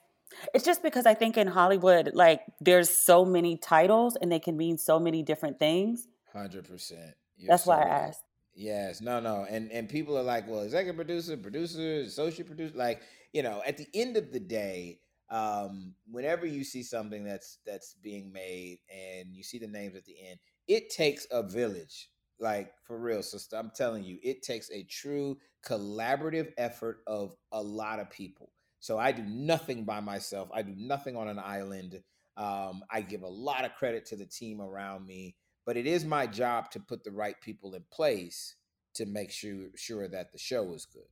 [0.54, 4.56] It's just because I think in Hollywood, like there's so many titles and they can
[4.56, 6.06] mean so many different things.
[6.32, 7.14] Hundred percent.
[7.46, 8.22] That's so why I asked.
[8.54, 13.02] Yes, no, no, and and people are like, well, executive producer, producer, associate producer, like
[13.32, 17.94] you know, at the end of the day, um, whenever you see something that's that's
[18.02, 22.72] being made and you see the names at the end, it takes a village, like
[22.84, 23.56] for real, sister.
[23.56, 28.50] I'm telling you, it takes a true collaborative effort of a lot of people.
[28.80, 30.48] So I do nothing by myself.
[30.52, 32.02] I do nothing on an island.
[32.36, 36.04] Um, I give a lot of credit to the team around me, but it is
[36.04, 38.56] my job to put the right people in place
[38.94, 41.04] to make sure sure that the show is good.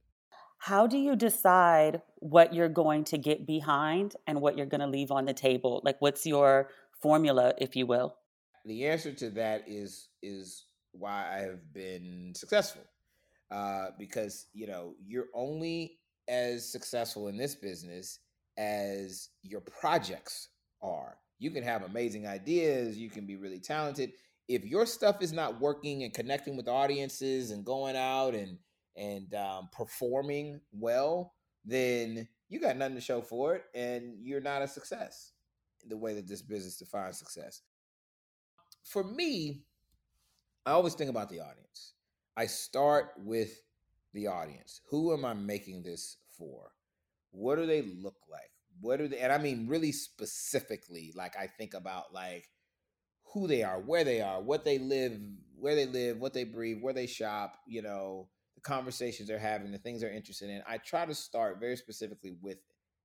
[0.60, 4.88] How do you decide what you're going to get behind and what you're going to
[4.88, 5.80] leave on the table?
[5.84, 8.16] Like what's your formula, if you will?
[8.64, 12.82] The answer to that is is why I have been successful.
[13.50, 15.98] Uh, because you know you're only
[16.28, 18.20] as successful in this business
[18.56, 20.48] as your projects
[20.82, 21.16] are.
[21.38, 24.12] You can have amazing ideas, you can be really talented.
[24.48, 28.58] If your stuff is not working and connecting with audiences and going out and
[28.96, 34.62] and um, performing well, then you got nothing to show for it, and you're not
[34.62, 35.32] a success.
[35.86, 37.62] The way that this business defines success.
[38.82, 39.62] For me,
[40.66, 41.94] I always think about the audience.
[42.36, 43.62] I start with
[44.12, 44.80] the audience.
[44.90, 46.72] Who am I making this for?
[47.30, 48.50] What do they look like?
[48.80, 49.18] What are they?
[49.18, 52.48] And I mean, really specifically, like I think about like
[53.32, 55.18] who they are, where they are, what they live,
[55.58, 59.72] where they live, what they breathe, where they shop, you know, the conversations they're having,
[59.72, 60.62] the things they're interested in.
[60.66, 62.58] I try to start very specifically with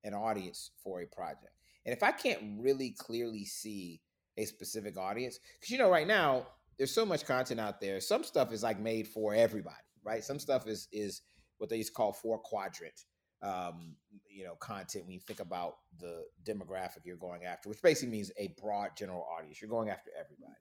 [0.04, 1.54] an audience for a project.
[1.86, 4.02] And if I can't really clearly see
[4.38, 8.00] a specific audience, because you know, right now, there's so much content out there.
[8.00, 10.24] Some stuff is like made for everybody right?
[10.24, 11.22] Some stuff is is
[11.58, 13.06] what they used to call four quadrant,
[13.42, 13.96] um,
[14.30, 18.32] you know, content when you think about the demographic you're going after, which basically means
[18.38, 19.62] a broad general audience.
[19.62, 20.60] You're going after everybody,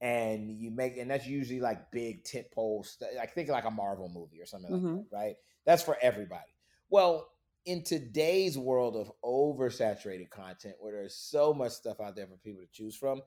[0.00, 2.98] and you make, and that's usually like big tent poles.
[3.16, 4.96] Like think like a Marvel movie or something mm-hmm.
[4.96, 5.34] like that, right?
[5.64, 6.54] That's for everybody.
[6.90, 7.28] Well,
[7.64, 12.60] in today's world of oversaturated content, where there's so much stuff out there for people
[12.60, 13.22] to choose from,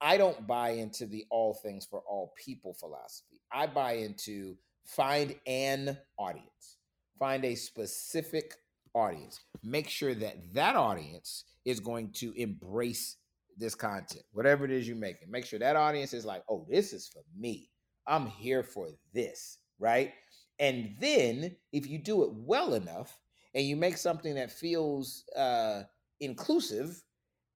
[0.00, 3.40] I don't buy into the all things for all people philosophy.
[3.52, 4.56] I buy into
[4.96, 6.78] find an audience,
[7.18, 8.54] find a specific
[8.94, 9.40] audience.
[9.62, 13.16] Make sure that that audience is going to embrace
[13.56, 15.30] this content, whatever it is you're making.
[15.30, 17.70] Make sure that audience is like, oh, this is for me.
[18.06, 20.12] I'm here for this, right?
[20.58, 23.18] And then if you do it well enough
[23.54, 25.82] and you make something that feels uh,
[26.20, 27.02] inclusive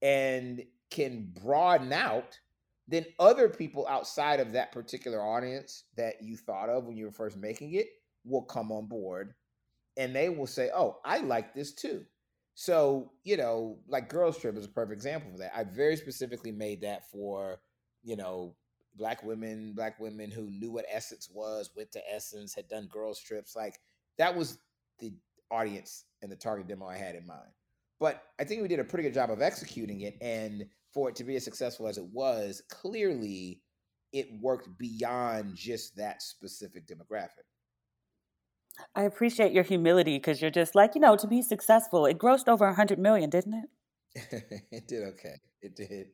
[0.01, 2.39] and can broaden out
[2.87, 7.11] then other people outside of that particular audience that you thought of when you were
[7.11, 7.87] first making it
[8.23, 9.33] will come on board
[9.97, 12.05] and they will say, Oh, I like this too.
[12.53, 15.51] So, you know, like Girls Trip is a perfect example of that.
[15.55, 17.59] I very specifically made that for,
[18.03, 18.55] you know,
[18.95, 23.19] black women, black women who knew what Essence was, went to Essence, had done girls
[23.19, 23.55] trips.
[23.55, 23.79] Like
[24.17, 24.57] that was
[24.99, 25.13] the
[25.51, 27.51] audience and the target demo I had in mind.
[27.99, 30.17] But I think we did a pretty good job of executing it.
[30.21, 33.61] And for it to be as successful as it was, clearly
[34.13, 37.43] it worked beyond just that specific demographic.
[38.95, 42.47] I appreciate your humility because you're just like, you know, to be successful, it grossed
[42.47, 44.63] over hundred million, didn't it?
[44.71, 45.35] it did okay.
[45.61, 46.07] It did.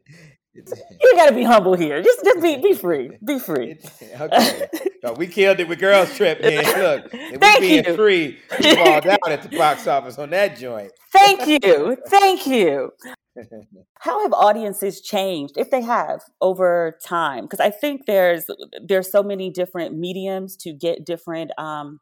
[0.53, 0.79] It did.
[1.01, 2.01] You gotta be humble here.
[2.01, 3.11] Just just be be free.
[3.23, 3.77] Be free.
[4.19, 4.67] okay.
[5.03, 6.63] No, we killed it with Girls Trip, man.
[6.63, 7.95] Look, if Thank we being you.
[7.95, 10.91] free, we balled out at the box office on that joint.
[11.11, 11.97] Thank you.
[12.07, 12.91] Thank you.
[13.99, 17.45] How have audiences changed, if they have, over time?
[17.45, 18.45] Because I think there's
[18.85, 21.99] there's so many different mediums to get different um,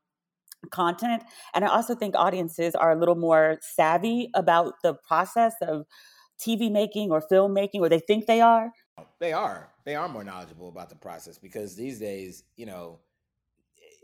[0.72, 5.86] content, and I also think audiences are a little more savvy about the process of
[6.40, 8.71] TV making or film making, or they think they are.
[9.19, 9.69] They are.
[9.86, 13.00] They are more knowledgeable about the process because these days, you know,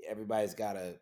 [0.07, 0.95] everybody's got a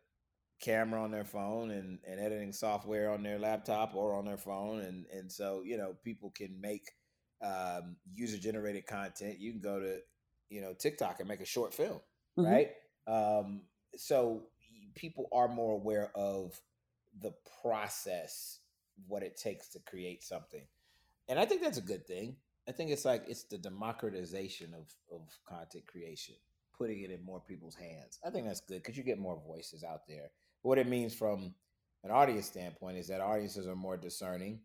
[0.61, 4.79] camera on their phone and, and editing software on their laptop or on their phone
[4.79, 6.91] and and so you know people can make
[7.43, 9.97] um, user generated content you can go to
[10.49, 11.99] you know tiktok and make a short film
[12.37, 12.45] mm-hmm.
[12.45, 12.71] right
[13.07, 13.63] um,
[13.95, 14.43] so
[14.95, 16.59] people are more aware of
[17.21, 18.59] the process
[19.07, 20.65] what it takes to create something
[21.27, 22.37] and i think that's a good thing
[22.67, 26.35] I think it's like it's the democratization of of content creation,
[26.77, 28.19] putting it in more people's hands.
[28.25, 30.31] I think that's good because you get more voices out there.
[30.63, 31.53] What it means from
[32.03, 34.59] an audience standpoint is that audiences are more discerning.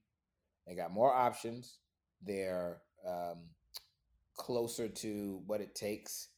[0.67, 1.79] They got more options.
[2.23, 3.51] They're um,
[4.37, 6.29] closer to what it takes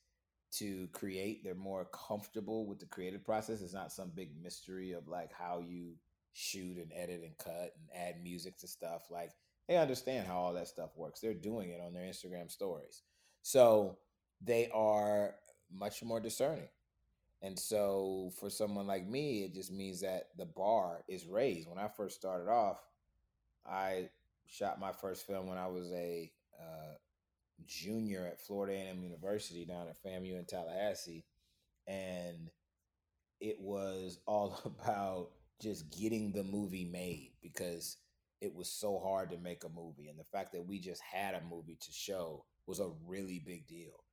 [0.53, 1.45] to create.
[1.45, 3.63] They're more comfortable with the creative process.
[3.63, 5.95] It's not some big mystery of like how you
[6.33, 9.03] shoot and edit and cut and add music to stuff.
[9.11, 9.31] Like
[9.69, 11.21] they understand how all that stuff works.
[11.21, 13.03] They're doing it on their Instagram stories.
[13.43, 13.99] So
[14.43, 15.35] they are
[15.73, 16.69] much more discerning.
[17.43, 21.69] And so for someone like me, it just means that the bar is raised.
[21.69, 22.79] When I first started off,
[23.67, 24.11] I
[24.47, 26.31] shot my first film when I was a
[26.61, 26.95] uh,
[27.67, 31.25] junior at Florida A&M University down at FAMU in Tallahassee,
[31.87, 32.51] and
[33.41, 35.31] it was all about
[35.61, 37.99] just getting the movie made because
[38.41, 41.35] it was so hard to make a movie, and the fact that we just had
[41.35, 44.05] a movie to show was a really big deal,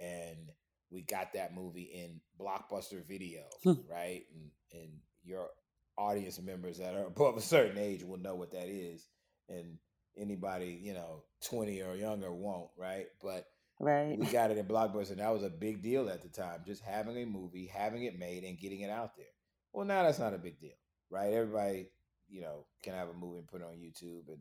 [0.00, 0.52] and
[0.92, 3.72] we got that movie in blockbuster video, hmm.
[3.90, 4.22] right?
[4.34, 4.90] And and
[5.24, 5.48] your
[5.96, 9.08] audience members that are above a certain age will know what that is,
[9.48, 9.78] and
[10.16, 13.06] anybody you know 20 or younger won't right?
[13.22, 13.46] But
[13.80, 14.18] right.
[14.18, 16.82] we got it in blockbuster and that was a big deal at the time just
[16.82, 19.24] having a movie having it made and getting it out there.
[19.72, 20.76] Well now that's not a big deal
[21.10, 21.32] right?
[21.32, 21.88] Everybody
[22.32, 24.40] you know can have a movie and put it on youtube and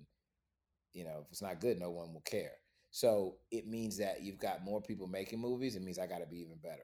[0.94, 2.54] you know if it's not good no one will care
[2.92, 6.26] so it means that you've got more people making movies it means i got to
[6.26, 6.84] be even better.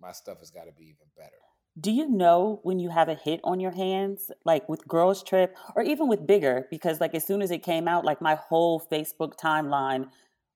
[0.00, 1.36] My stuff has got to be even better.
[1.80, 4.30] Do you know when you have a hit on your hands?
[4.44, 7.88] Like with girls trip or even with bigger because like as soon as it came
[7.88, 10.08] out like my whole facebook timeline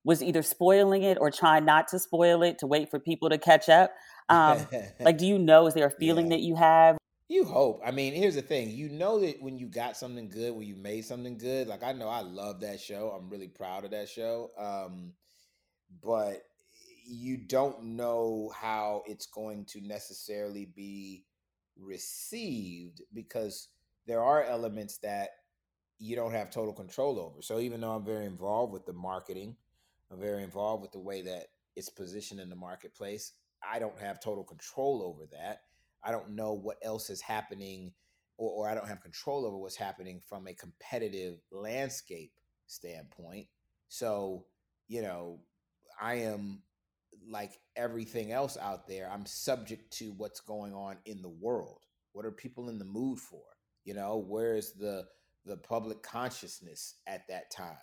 [0.05, 3.39] was either spoiling it or trying not to spoil it to wait for people to
[3.39, 3.93] catch up.
[4.29, 4.67] Um,
[4.99, 6.31] like do you know is there a feeling yeah.
[6.37, 6.99] that you have
[7.29, 10.55] you hope i mean here's the thing you know that when you got something good
[10.55, 13.85] when you made something good like i know i love that show i'm really proud
[13.85, 15.13] of that show um,
[16.03, 16.43] but
[17.07, 21.25] you don't know how it's going to necessarily be
[21.79, 23.69] received because
[24.07, 25.31] there are elements that
[25.99, 27.43] you don't have total control over.
[27.43, 29.57] So even though I'm very involved with the marketing,
[30.11, 34.21] I'm very involved with the way that it's positioned in the marketplace, I don't have
[34.21, 35.63] total control over that.
[36.05, 37.93] I don't know what else is happening
[38.39, 42.33] or, or I don't have control over what's happening from a competitive landscape
[42.67, 43.47] standpoint.
[43.89, 44.47] So,
[44.89, 45.41] you know,
[46.01, 46.63] I am
[47.29, 51.81] like everything else out there, I'm subject to what's going on in the world.
[52.13, 53.43] What are people in the mood for?
[53.85, 55.07] You know, where is the
[55.45, 57.77] the public consciousness at that time?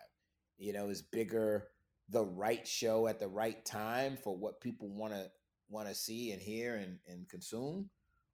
[0.57, 1.67] You know, is bigger
[2.09, 5.31] the right show at the right time for what people want to
[5.69, 7.89] want to see and hear and, and consume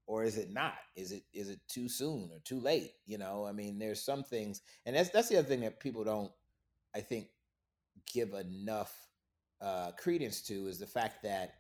[0.10, 3.46] or is it not is it is it too soon or too late you know
[3.46, 6.32] i mean there's some things and that's that's the other thing that people don't
[6.96, 7.28] i think
[8.12, 8.92] give enough
[9.62, 11.56] uh, credence to is the fact that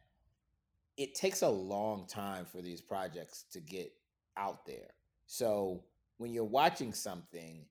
[0.98, 3.92] it takes a long time for these projects to get
[4.36, 4.90] out there.
[5.28, 5.84] So
[6.18, 7.66] when you're watching something,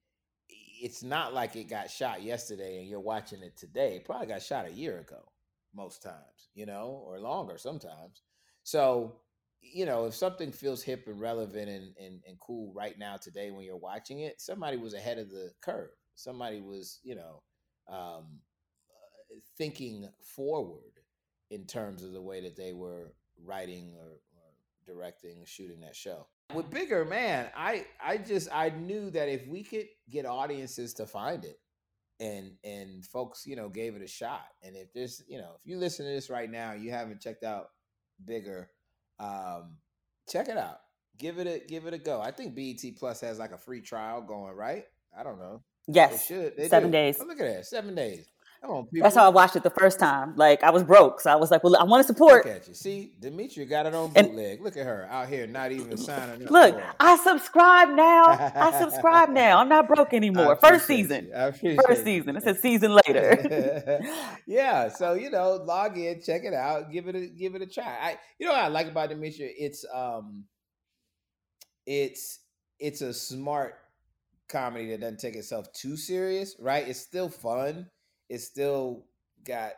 [0.48, 3.96] it's not like it got shot yesterday and you're watching it today.
[3.96, 5.20] It probably got shot a year ago,
[5.74, 8.22] most times, you know, or longer sometimes.
[8.62, 9.16] So,
[9.60, 13.50] you know, if something feels hip and relevant and, and, and cool right now today
[13.50, 15.90] when you're watching it, somebody was ahead of the curve.
[16.14, 17.42] Somebody was, you know,
[17.92, 18.40] um,
[19.56, 21.00] thinking forward
[21.50, 23.12] in terms of the way that they were
[23.44, 24.52] writing or, or
[24.86, 26.26] directing, shooting that show.
[26.54, 31.06] With bigger, man, I I just I knew that if we could get audiences to
[31.06, 31.58] find it,
[32.20, 35.66] and and folks, you know, gave it a shot, and if this, you know, if
[35.66, 37.66] you listen to this right now, you haven't checked out
[38.24, 38.70] bigger,
[39.18, 39.76] um,
[40.28, 40.80] check it out.
[41.18, 42.20] Give it a give it a go.
[42.20, 44.84] I think BET Plus has like a free trial going, right?
[45.18, 45.62] I don't know.
[45.88, 46.56] Yes, they should.
[46.56, 46.92] They seven do.
[46.92, 47.18] days.
[47.20, 48.26] Oh, look at that, seven days.
[48.60, 49.04] Come on, people.
[49.04, 50.34] That's how I watched it the first time.
[50.34, 52.66] Like I was broke, so I was like, "Well, I want to support." Look at
[52.66, 52.74] you.
[52.74, 54.56] See, Demetria got it on bootleg.
[54.56, 56.50] And, Look at her out here, not even signing up.
[56.50, 58.24] Look, I subscribe now.
[58.26, 59.58] I subscribe now.
[59.58, 60.56] I'm not broke anymore.
[60.56, 61.30] First season.
[61.86, 62.36] First season.
[62.36, 64.00] It says season later.
[64.46, 64.88] yeah.
[64.88, 67.84] So you know, log in, check it out, give it a give it a try.
[67.84, 69.50] I, you know, what I like about Demetria.
[69.56, 70.46] It's um,
[71.86, 72.40] it's
[72.80, 73.76] it's a smart
[74.48, 76.56] comedy that doesn't take itself too serious.
[76.58, 76.88] Right?
[76.88, 77.86] It's still fun
[78.28, 79.04] it's still
[79.44, 79.72] got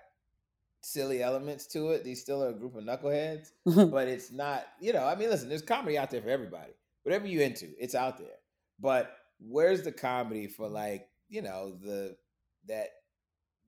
[0.83, 2.05] silly elements to it.
[2.05, 3.51] These still are a group of knuckleheads,
[3.91, 6.73] but it's not, you know, I mean, listen, there's comedy out there for everybody.
[7.03, 8.39] Whatever you into, it's out there.
[8.79, 12.17] But where's the comedy for like, you know, the
[12.67, 12.89] that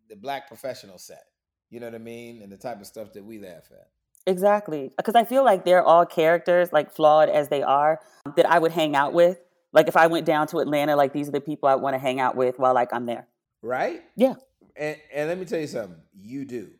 [0.08, 1.24] the black professional set?
[1.70, 2.42] You know what I mean?
[2.42, 3.88] And the type of stuff that we laugh at.
[4.26, 4.90] Exactly.
[4.96, 8.00] Because I feel like they're all characters, like flawed as they are,
[8.36, 9.38] that I would hang out with.
[9.72, 11.98] Like if I went down to Atlanta, like these are the people I want to
[11.98, 13.26] hang out with while like I'm there.
[13.62, 14.02] Right?
[14.16, 14.34] Yeah
[14.76, 16.00] And, and let me tell you something.
[16.14, 16.70] You do.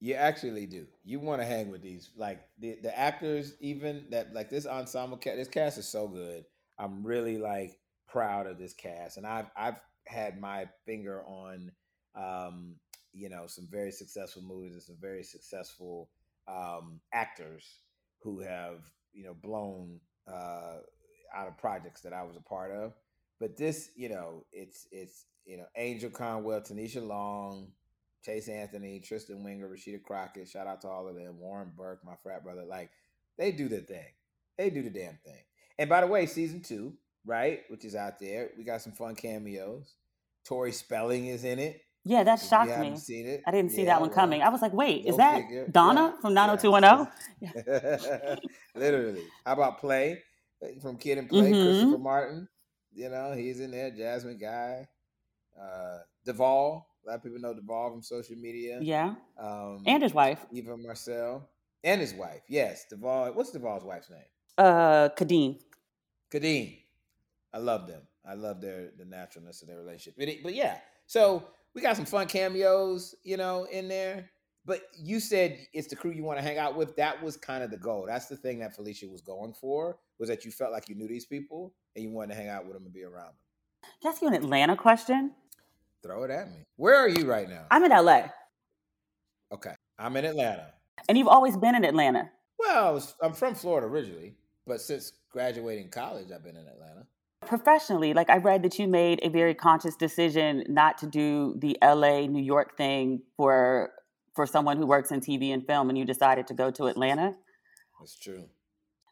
[0.00, 0.86] You actually do.
[1.04, 5.16] You want to hang with these, like the, the actors, even that, like this ensemble
[5.16, 5.36] cast.
[5.36, 6.44] This cast is so good.
[6.78, 11.72] I'm really like proud of this cast, and I've I've had my finger on,
[12.14, 12.76] um,
[13.12, 16.08] you know, some very successful movies and some very successful
[16.46, 17.64] um, actors
[18.22, 18.78] who have
[19.12, 20.00] you know blown
[20.32, 20.76] uh,
[21.34, 22.94] out of projects that I was a part of.
[23.40, 27.68] But this, you know, it's it's you know Angel Conwell, Tanisha Long,
[28.24, 30.48] Chase Anthony, Tristen Winger, Rashida Crockett.
[30.48, 31.40] Shout out to all of them.
[31.40, 32.64] Warren Burke, my frat brother.
[32.64, 32.90] Like
[33.38, 34.04] they do the thing.
[34.58, 35.42] They do the damn thing.
[35.78, 36.94] And by the way, season two,
[37.24, 39.94] right, which is out there, we got some fun cameos.
[40.44, 41.80] Tori Spelling is in it.
[42.04, 42.96] Yeah, that shocked me.
[42.96, 44.42] seen it, I didn't see yeah, that one well, coming.
[44.42, 45.68] I was like, wait, is that figure.
[45.68, 46.46] Donna Yeah, from yeah.
[46.46, 48.38] 90210?
[48.74, 49.24] Literally.
[49.44, 50.22] How about Play
[50.80, 51.52] from Kid and Play?
[51.52, 51.64] Mhm.
[51.64, 52.48] Christopher Martin.
[52.94, 53.90] You know, he's in there.
[53.90, 54.88] Jasmine Guy.
[55.60, 56.86] Uh, Duvall.
[57.04, 58.78] A lot of people know Duvall from social media.
[58.82, 59.14] Yeah.
[59.38, 61.48] Um, And his wife, Eva Marcel.
[61.84, 62.42] And his wife.
[62.48, 62.84] Yes.
[62.90, 63.32] Duvall.
[63.32, 64.20] What's Duvall's wife's name?
[64.58, 65.58] uh, Kadeem.
[66.30, 66.78] Kadeem.
[67.52, 68.02] I love them.
[68.26, 70.14] I love their the naturalness of their relationship.
[70.18, 71.44] But, it- but yeah, so
[71.74, 74.30] we got some fun cameos, you know, in there.
[74.66, 76.94] But you said it's the crew you want to hang out with.
[76.96, 78.04] That was kind of the goal.
[78.06, 79.96] That's the thing that Felicia was going for.
[80.18, 82.64] Was that you felt like you knew these people and you wanted to hang out
[82.66, 83.90] with them and be around them.
[84.02, 85.32] Can I ask you an Atlanta question?
[86.02, 86.64] Throw it at me.
[86.76, 87.66] Where are you right now?
[87.70, 88.22] I'm in LA,
[89.52, 90.72] okay, I'm in Atlanta.
[91.08, 92.30] and you've always been in Atlanta.
[92.58, 94.34] Well, I was, I'm from Florida originally,
[94.66, 97.06] but since graduating college, I've been in Atlanta.
[97.46, 101.76] Professionally, like I read that you made a very conscious decision not to do the
[101.82, 103.90] LA New York thing for
[104.34, 107.34] for someone who works in TV and film, and you decided to go to Atlanta.
[107.98, 108.44] That's true.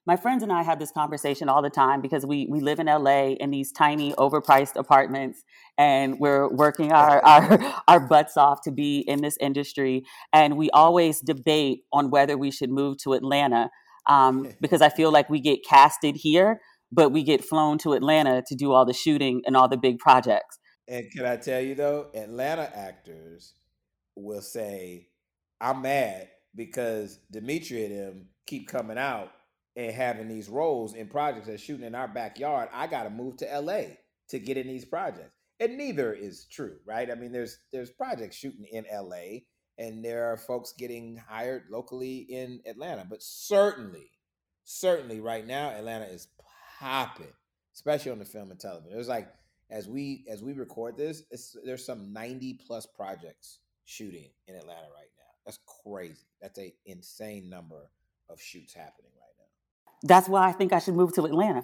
[0.06, 2.86] My friends and I have this conversation all the time because we we live in
[2.86, 5.42] LA in these tiny, overpriced apartments,
[5.76, 10.04] and we're working our our, our butts off to be in this industry.
[10.32, 13.68] And we always debate on whether we should move to Atlanta
[14.06, 16.60] um, because I feel like we get casted here,
[16.92, 19.98] but we get flown to Atlanta to do all the shooting and all the big
[19.98, 20.60] projects.
[20.86, 23.54] And can I tell you though, Atlanta actors
[24.14, 25.08] will say,
[25.60, 29.32] "I'm mad because Dimitri and them keep coming out
[29.76, 32.68] and having these roles in projects that's shooting in our backyard.
[32.72, 33.82] I got to move to LA
[34.30, 37.10] to get in these projects." And neither is true, right?
[37.10, 39.40] I mean, there's there's projects shooting in LA,
[39.78, 43.06] and there are folks getting hired locally in Atlanta.
[43.08, 44.10] But certainly,
[44.64, 46.28] certainly, right now, Atlanta is
[46.78, 47.32] popping,
[47.74, 48.92] especially on the film and television.
[48.92, 49.28] There's like
[49.70, 51.22] as we as we record this,
[51.64, 55.24] there's some 90 plus projects shooting in Atlanta right now.
[55.44, 56.26] That's crazy.
[56.40, 57.90] That's a insane number
[58.28, 59.12] of shoots happening.
[60.06, 61.62] That's why I think I should move to Atlanta.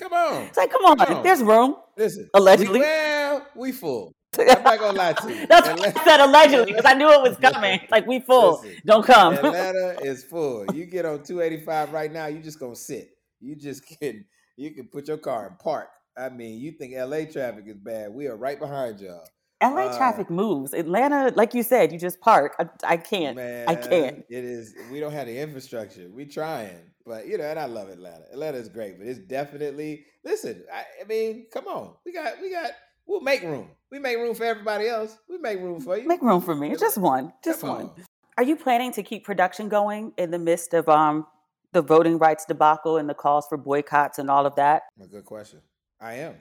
[0.00, 1.22] Come on, It's like, come on, Come on.
[1.22, 1.76] there's room.
[1.96, 2.28] listen.
[2.34, 2.80] Allegedly.
[2.80, 4.12] we, well, we full.
[4.38, 5.46] I'm not gonna lie to you.
[5.46, 7.78] That's why I said allegedly because I knew it was coming.
[7.90, 8.60] Like we full.
[8.62, 9.34] Listen, Don't come.
[9.34, 10.66] Atlanta is full.
[10.74, 13.10] You get on 285 right now, you just gonna sit.
[13.40, 14.24] You just can
[14.56, 15.88] you can put your car in park.
[16.18, 18.12] I mean, you think LA traffic is bad.
[18.12, 19.24] We are right behind y'all.
[19.62, 20.74] LA Uh, traffic moves.
[20.74, 22.54] Atlanta, like you said, you just park.
[22.58, 23.36] I, I can't.
[23.36, 24.24] Man, I can't.
[24.28, 24.74] It is.
[24.90, 26.08] We don't have the infrastructure.
[26.12, 28.24] We trying, but you know, and I love Atlanta.
[28.32, 30.06] Atlanta is great, but it's definitely.
[30.24, 31.94] Listen, I, I mean, come on.
[32.04, 32.40] We got.
[32.40, 32.72] We got.
[33.06, 33.70] We'll make room.
[33.90, 35.16] We make room for everybody else.
[35.28, 36.08] We make room for you.
[36.08, 36.74] Make room for me.
[36.76, 37.32] Just one.
[37.44, 37.82] Just Come one.
[37.82, 38.04] on.
[38.36, 41.26] Are you planning to keep production going in the midst of um
[41.72, 44.82] the voting rights debacle and the calls for boycotts and all of that?
[45.02, 45.60] A good question.
[46.00, 46.34] I am.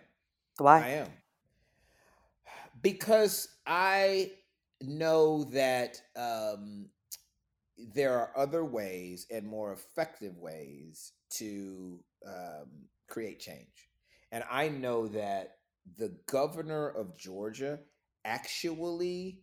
[0.58, 0.80] Why?
[0.80, 1.08] I am.
[2.84, 4.34] Because I
[4.82, 6.90] know that um,
[7.78, 13.90] there are other ways and more effective ways to um, create change.
[14.32, 15.58] And I know that
[15.98, 17.80] the governor of Georgia
[18.26, 19.42] actually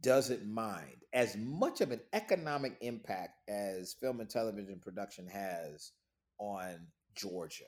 [0.00, 5.92] doesn't mind as much of an economic impact as film and television production has
[6.38, 7.64] on Georgia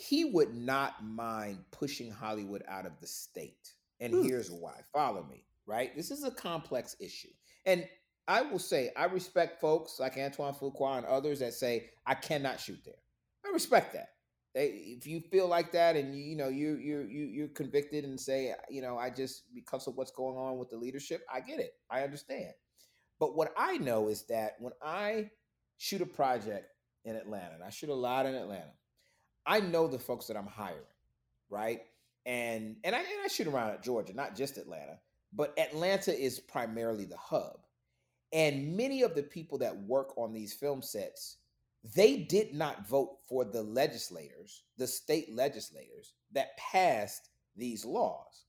[0.00, 3.74] he would not mind pushing Hollywood out of the state.
[4.00, 4.22] And Hmm.
[4.22, 4.80] here's why.
[4.92, 5.94] Follow me, right?
[5.94, 7.28] This is a complex issue.
[7.66, 7.86] And
[8.26, 12.60] I will say, I respect folks like Antoine Fuqua and others that say, I cannot
[12.60, 13.02] shoot there.
[13.44, 14.08] I respect that.
[14.54, 18.04] They, if you feel like that and you, you know you you you you're convicted
[18.04, 21.38] and say you know I just because of what's going on with the leadership I
[21.40, 22.52] get it I understand
[23.20, 25.30] but what I know is that when I
[25.76, 26.66] shoot a project
[27.04, 28.72] in Atlanta and I shoot a lot in Atlanta
[29.46, 30.80] I know the folks that I'm hiring,
[31.48, 31.82] right?
[32.26, 34.98] And and I and I shoot around at Georgia, not just Atlanta,
[35.32, 37.66] but Atlanta is primarily the hub.
[38.32, 41.38] And many of the people that work on these film sets,
[41.96, 48.44] they did not vote for the legislators, the state legislators that passed these laws.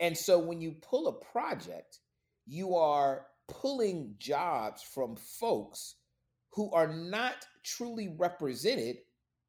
[0.00, 1.98] And so when you pull a project,
[2.46, 5.96] you are pulling jobs from folks
[6.50, 8.98] who are not truly represented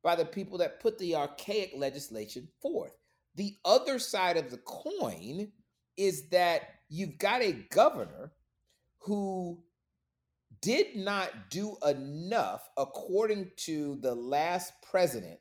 [0.04, 2.94] by the people that put the archaic legislation forth.
[3.36, 5.52] The other side of the coin
[5.98, 8.32] is that you've got a governor
[9.00, 9.64] who
[10.62, 15.40] did not do enough, according to the last president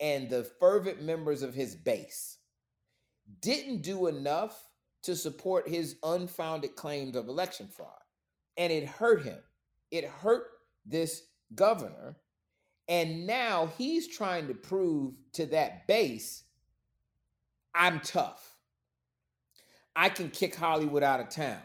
[0.00, 2.38] and the fervent members of his base,
[3.40, 4.68] didn't do enough
[5.02, 7.90] to support his unfounded claims of election fraud.
[8.56, 9.38] And it hurt him.
[9.90, 10.44] It hurt
[10.84, 11.22] this
[11.54, 12.16] governor.
[12.88, 16.44] And now he's trying to prove to that base
[17.74, 18.56] I'm tough.
[19.96, 21.60] I can kick Hollywood out of town.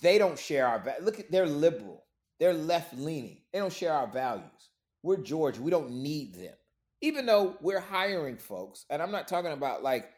[0.00, 1.04] They don't share our values.
[1.04, 2.04] Look at they're liberal.
[2.38, 3.38] They're left leaning.
[3.52, 4.70] They don't share our values.
[5.02, 5.60] We're Georgia.
[5.60, 6.54] We don't need them.
[7.00, 10.10] Even though we're hiring folks, and I'm not talking about like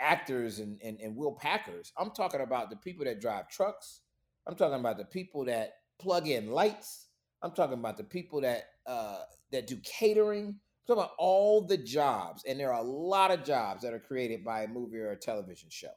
[0.00, 1.92] actors and, and, and Will Packers.
[1.96, 4.00] I'm talking about the people that drive trucks.
[4.46, 7.06] I'm talking about the people that plug in lights.
[7.42, 10.46] I'm talking about the people that uh, that do catering.
[10.48, 14.00] I'm talking about all the jobs, and there are a lot of jobs that are
[14.00, 15.92] created by a movie or a television show.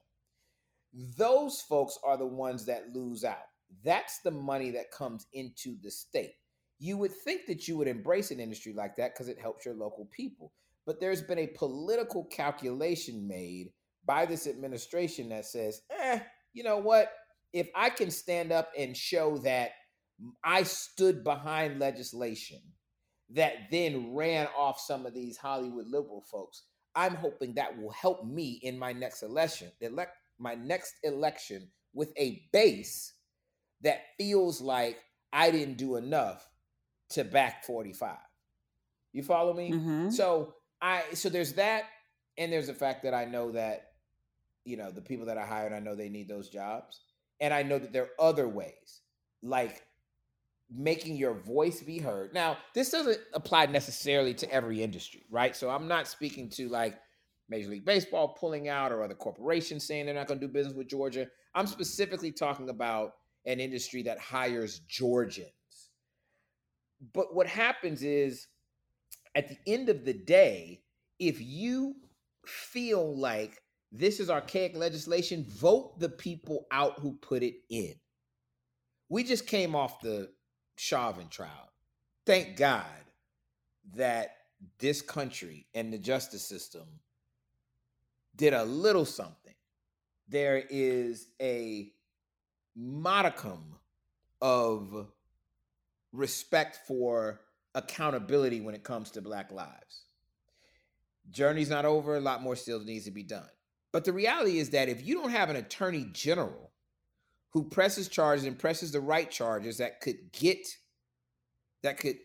[1.17, 3.37] Those folks are the ones that lose out.
[3.83, 6.35] That's the money that comes into the state.
[6.79, 9.75] You would think that you would embrace an industry like that because it helps your
[9.75, 10.51] local people.
[10.85, 13.71] But there's been a political calculation made
[14.05, 16.19] by this administration that says, eh,
[16.53, 17.11] you know what?
[17.53, 19.71] If I can stand up and show that
[20.43, 22.59] I stood behind legislation
[23.31, 26.63] that then ran off some of these Hollywood liberal folks,
[26.95, 32.11] I'm hoping that will help me in my next election, elect my next election with
[32.17, 33.13] a base
[33.81, 34.99] that feels like
[35.33, 36.47] I didn't do enough
[37.09, 38.17] to back 45.
[39.13, 39.71] You follow me?
[39.71, 40.09] Mm-hmm.
[40.09, 41.85] So I so there's that
[42.37, 43.87] and there's the fact that I know that
[44.65, 46.99] you know the people that I hired I know they need those jobs
[47.39, 49.01] and I know that there are other ways
[49.41, 49.81] like
[50.73, 52.33] making your voice be heard.
[52.33, 55.55] Now, this doesn't apply necessarily to every industry, right?
[55.55, 56.97] So I'm not speaking to like
[57.49, 60.75] Major League Baseball pulling out or other corporations saying they're not going to do business
[60.75, 61.27] with Georgia.
[61.53, 63.13] I'm specifically talking about
[63.45, 65.49] an industry that hires Georgians.
[67.13, 68.47] But what happens is
[69.35, 70.81] at the end of the day,
[71.19, 71.95] if you
[72.45, 73.61] feel like
[73.91, 77.93] this is archaic legislation, vote the people out who put it in.
[79.09, 80.29] We just came off the
[80.75, 81.71] Chauvin trial.
[82.25, 82.85] Thank God
[83.95, 84.37] that
[84.79, 86.87] this country and the justice system
[88.35, 89.53] did a little something.
[90.27, 91.91] There is a
[92.75, 93.75] modicum
[94.41, 95.07] of
[96.11, 97.41] respect for
[97.75, 100.05] accountability when it comes to Black lives.
[101.29, 103.49] Journey's not over, a lot more still needs to be done.
[103.91, 106.71] But the reality is that if you don't have an attorney general
[107.55, 110.67] who presses charges and presses the right charges that could get,
[111.83, 112.17] that could,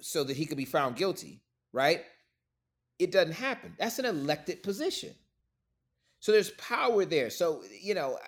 [0.00, 1.40] so that he could be found guilty,
[1.72, 2.02] right?
[2.98, 3.76] It doesn't happen.
[3.78, 5.14] That's an elected position.
[6.18, 7.30] So there's power there.
[7.30, 8.18] So, you know,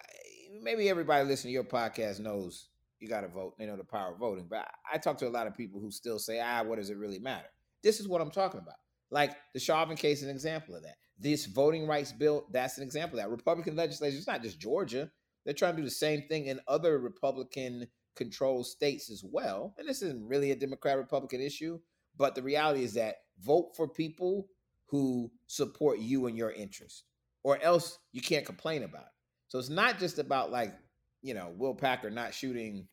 [0.63, 2.69] maybe everybody listening to your podcast knows
[3.01, 3.55] you got to vote.
[3.59, 4.47] They know the power of voting.
[4.49, 6.97] But I, talk to a lot of people who still say, ah, what does it
[6.97, 7.49] really matter?
[7.83, 8.77] This is what I'm talking about.
[9.11, 10.95] Like the Chauvin case is an example of that.
[11.19, 13.31] This voting rights bill, that's an example of that.
[13.33, 15.11] Republican legislation, it's not just Georgia.
[15.47, 17.87] They're trying to do the same thing in other Republican
[18.17, 19.75] controlled states as well.
[19.79, 21.79] And this isn't really a Democrat Republican issue,
[22.19, 24.49] but the reality is that vote for people
[24.87, 27.05] who support you and your interest,
[27.45, 29.13] or else you can't complain about it.
[29.47, 30.75] So it's not just about like,
[31.23, 32.89] you know, Will Packer not shooting,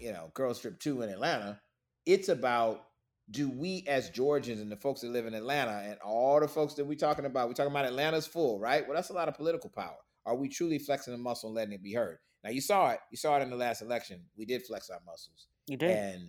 [0.00, 1.60] you know, Girls Trip 2 in Atlanta.
[2.06, 2.84] It's about
[3.30, 6.74] do we as Georgians and the folks that live in Atlanta and all the folks
[6.74, 8.86] that we're talking about, we're talking about Atlanta's full, right?
[8.86, 9.96] Well, that's a lot of political power.
[10.26, 12.18] Are we truly flexing the muscle and letting it be heard?
[12.44, 12.98] Now you saw it.
[13.10, 14.20] You saw it in the last election.
[14.36, 15.46] We did flex our muscles.
[15.66, 15.90] You did.
[15.90, 16.28] And,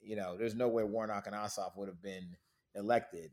[0.00, 2.36] you know, there's no way Warnock and Ossoff would have been
[2.74, 3.30] elected.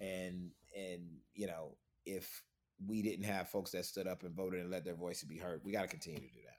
[0.00, 1.02] And and,
[1.34, 2.42] you know, if
[2.86, 5.60] we didn't have folks that stood up and voted and let their voices be heard.
[5.64, 6.56] We got to continue to do that.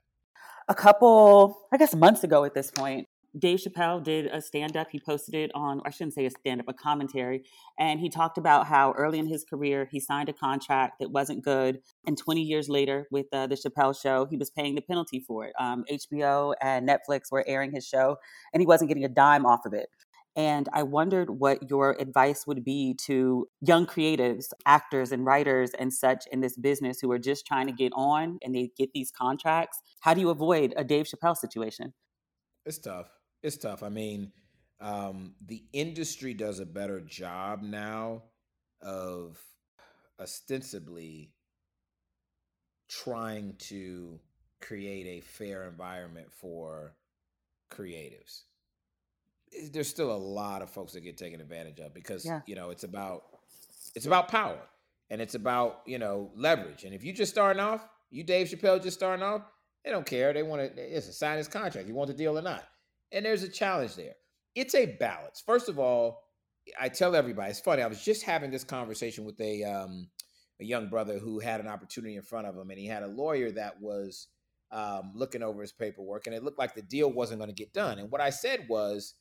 [0.68, 3.08] A couple, I guess, months ago at this point,
[3.38, 4.88] Dave Chappelle did a stand up.
[4.90, 7.44] He posted it on, I shouldn't say a stand up, a commentary.
[7.78, 11.44] And he talked about how early in his career, he signed a contract that wasn't
[11.44, 11.80] good.
[12.06, 15.44] And 20 years later, with uh, The Chappelle Show, he was paying the penalty for
[15.46, 15.52] it.
[15.60, 18.16] Um, HBO and Netflix were airing his show,
[18.52, 19.88] and he wasn't getting a dime off of it.
[20.36, 25.92] And I wondered what your advice would be to young creatives, actors, and writers and
[25.92, 29.10] such in this business who are just trying to get on and they get these
[29.10, 29.80] contracts.
[30.00, 31.94] How do you avoid a Dave Chappelle situation?
[32.64, 33.08] It's tough.
[33.42, 33.82] It's tough.
[33.82, 34.32] I mean,
[34.80, 38.22] um, the industry does a better job now
[38.82, 39.38] of
[40.20, 41.32] ostensibly
[42.88, 44.18] trying to
[44.60, 46.92] create a fair environment for
[47.70, 48.42] creatives.
[49.72, 52.40] There's still a lot of folks that get taken advantage of because Yeah.
[52.46, 53.24] you know it's about
[53.94, 54.60] it's about power
[55.08, 56.84] and it's about you know leverage.
[56.84, 59.42] And if you just starting off, you Dave Chappelle just starting off,
[59.84, 60.32] they don't care.
[60.32, 61.88] They want to it's a sign his contract.
[61.88, 62.64] You want the deal or not?
[63.12, 64.14] And there's a challenge there.
[64.54, 65.42] It's a balance.
[65.44, 66.22] First of all,
[66.80, 67.50] I tell everybody.
[67.50, 67.82] It's funny.
[67.82, 70.08] I was just having this conversation with a um,
[70.60, 73.08] a young brother who had an opportunity in front of him, and he had a
[73.08, 74.28] lawyer that was
[74.70, 77.72] um, looking over his paperwork, and it looked like the deal wasn't going to get
[77.72, 77.98] done.
[77.98, 79.14] And what I said was,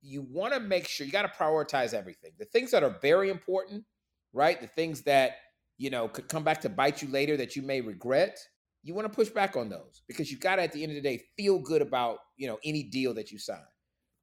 [0.00, 2.32] you want to make sure you got to prioritize everything.
[2.38, 3.84] The things that are very important,
[4.32, 4.60] right?
[4.60, 5.32] The things that
[5.78, 8.38] you know could come back to bite you later that you may regret.
[8.86, 11.02] You want to push back on those because you got to, at the end of
[11.02, 13.58] the day, feel good about you know any deal that you sign.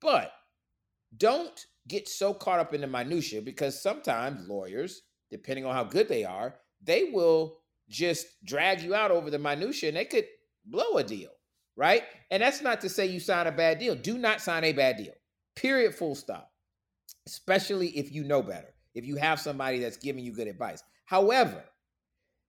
[0.01, 0.31] But
[1.17, 6.07] don't get so caught up in the minutia because sometimes lawyers, depending on how good
[6.07, 7.57] they are, they will
[7.89, 10.25] just drag you out over the minutia and they could
[10.65, 11.31] blow a deal,
[11.75, 12.03] right?
[12.31, 13.95] And that's not to say you sign a bad deal.
[13.95, 15.13] Do not sign a bad deal.
[15.57, 15.93] Period.
[15.93, 16.51] Full stop.
[17.27, 18.73] Especially if you know better.
[18.95, 20.81] If you have somebody that's giving you good advice.
[21.05, 21.63] However,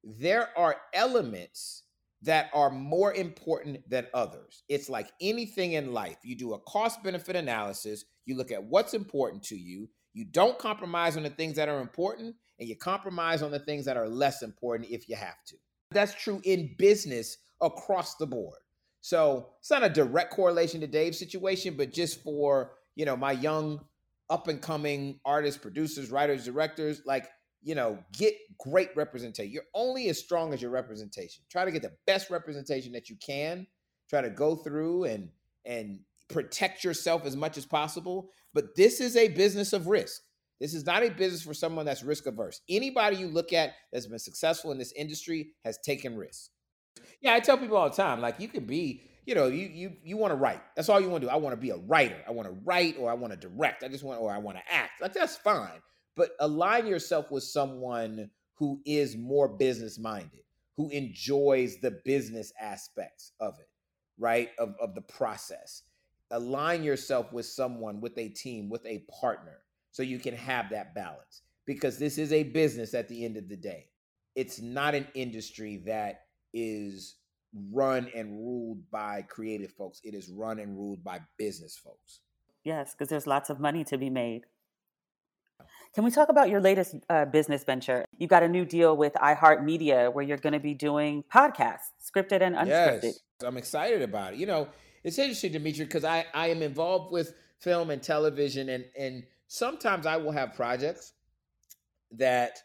[0.04, 1.83] there are elements
[2.24, 4.62] that are more important than others.
[4.68, 6.16] It's like anything in life.
[6.24, 10.58] You do a cost benefit analysis, you look at what's important to you, you don't
[10.58, 14.08] compromise on the things that are important, and you compromise on the things that are
[14.08, 15.56] less important if you have to.
[15.90, 18.58] That's true in business across the board.
[19.00, 23.32] So it's not a direct correlation to Dave's situation, but just for, you know, my
[23.32, 23.80] young
[24.30, 27.26] up and coming artists, producers, writers, directors, like
[27.64, 29.50] you know, get great representation.
[29.50, 31.42] You're only as strong as your representation.
[31.50, 33.66] Try to get the best representation that you can.
[34.08, 35.30] Try to go through and
[35.64, 38.30] and protect yourself as much as possible.
[38.52, 40.20] But this is a business of risk.
[40.60, 42.60] This is not a business for someone that's risk averse.
[42.68, 46.50] Anybody you look at that's been successful in this industry has taken risks.
[47.20, 49.92] Yeah, I tell people all the time, like you can be, you know, you you
[50.04, 50.60] you want to write.
[50.76, 51.32] That's all you want to do.
[51.32, 52.22] I want to be a writer.
[52.28, 53.82] I want to write or I want to direct.
[53.82, 55.00] I just want or I want to act.
[55.00, 55.80] Like that's fine
[56.16, 60.44] but align yourself with someone who is more business minded,
[60.76, 63.68] who enjoys the business aspects of it,
[64.18, 64.50] right?
[64.58, 65.82] Of, of the process.
[66.30, 69.58] Align yourself with someone, with a team, with a partner,
[69.90, 71.42] so you can have that balance.
[71.66, 73.86] Because this is a business at the end of the day.
[74.34, 77.16] It's not an industry that is
[77.72, 82.20] run and ruled by creative folks, it is run and ruled by business folks.
[82.64, 84.46] Yes, because there's lots of money to be made.
[85.94, 88.04] Can we talk about your latest uh, business venture?
[88.18, 92.40] You've got a new deal with iHeartMedia where you're going to be doing podcasts, scripted
[92.40, 93.02] and unscripted.
[93.04, 94.40] Yes, I'm excited about it.
[94.40, 94.68] You know,
[95.04, 100.04] it's interesting, Dimitri, because I, I am involved with film and television, and and sometimes
[100.04, 101.12] I will have projects
[102.10, 102.58] that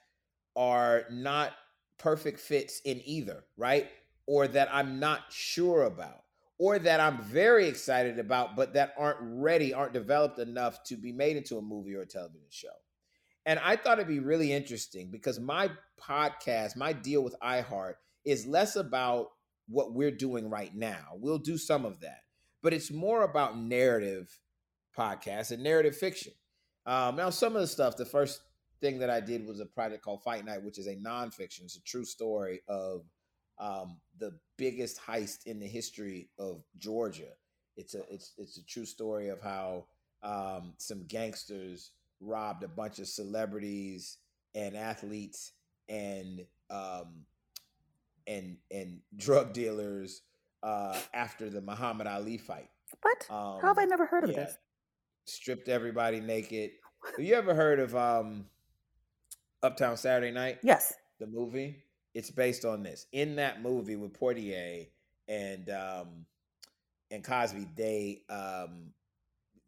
[0.55, 1.51] are not
[1.99, 3.89] perfect fits in either, right?
[4.25, 6.23] Or that I'm not sure about,
[6.57, 11.11] or that I'm very excited about, but that aren't ready, aren't developed enough to be
[11.11, 12.69] made into a movie or a television show.
[13.45, 17.93] And I thought it'd be really interesting because my podcast, my deal with iHeart
[18.25, 19.29] is less about
[19.67, 21.05] what we're doing right now.
[21.15, 22.21] We'll do some of that,
[22.61, 24.39] but it's more about narrative
[24.97, 26.33] podcasts and narrative fiction.
[26.85, 28.41] Um, now, some of the stuff, the first
[28.81, 31.63] thing that I did was a project called Fight Night, which is a nonfiction.
[31.63, 33.03] It's a true story of
[33.59, 37.31] um, the biggest heist in the history of Georgia.
[37.77, 39.85] It's a it's it's a true story of how
[40.23, 44.17] um, some gangsters robbed a bunch of celebrities
[44.55, 45.53] and athletes
[45.87, 47.25] and um,
[48.27, 50.21] and and drug dealers
[50.63, 52.69] uh, after the Muhammad Ali fight.
[53.01, 53.25] What?
[53.29, 54.57] Um, How have I never heard of yeah, this?
[55.25, 56.71] Stripped everybody naked.
[57.15, 58.45] Have you ever heard of um,
[59.63, 60.59] Uptown Saturday Night?
[60.63, 60.93] Yes.
[61.19, 61.83] the movie.
[62.15, 63.05] It's based on this.
[63.11, 64.87] In that movie with Poitier
[65.27, 66.25] and um
[67.11, 68.91] and Cosby, they um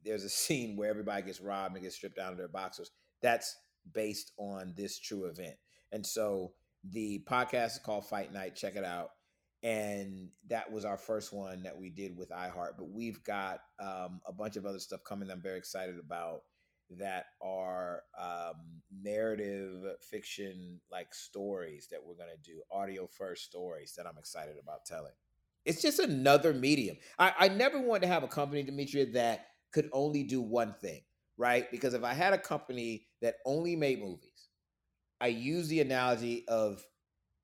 [0.03, 2.91] there's a scene where everybody gets robbed and gets stripped down to their boxers.
[3.21, 3.55] That's
[3.93, 5.55] based on this true event.
[5.91, 6.53] And so
[6.89, 8.55] the podcast is called Fight Night.
[8.55, 9.11] Check it out.
[9.63, 12.77] And that was our first one that we did with iHeart.
[12.77, 15.27] But we've got um, a bunch of other stuff coming.
[15.27, 16.41] That I'm very excited about
[16.97, 23.93] that are um, narrative fiction like stories that we're going to do, audio first stories
[23.95, 25.13] that I'm excited about telling.
[25.63, 26.97] It's just another medium.
[27.19, 31.01] I, I never wanted to have a company, Demetria, that could only do one thing,
[31.37, 31.69] right?
[31.71, 34.49] Because if I had a company that only made movies,
[35.21, 36.85] I use the analogy of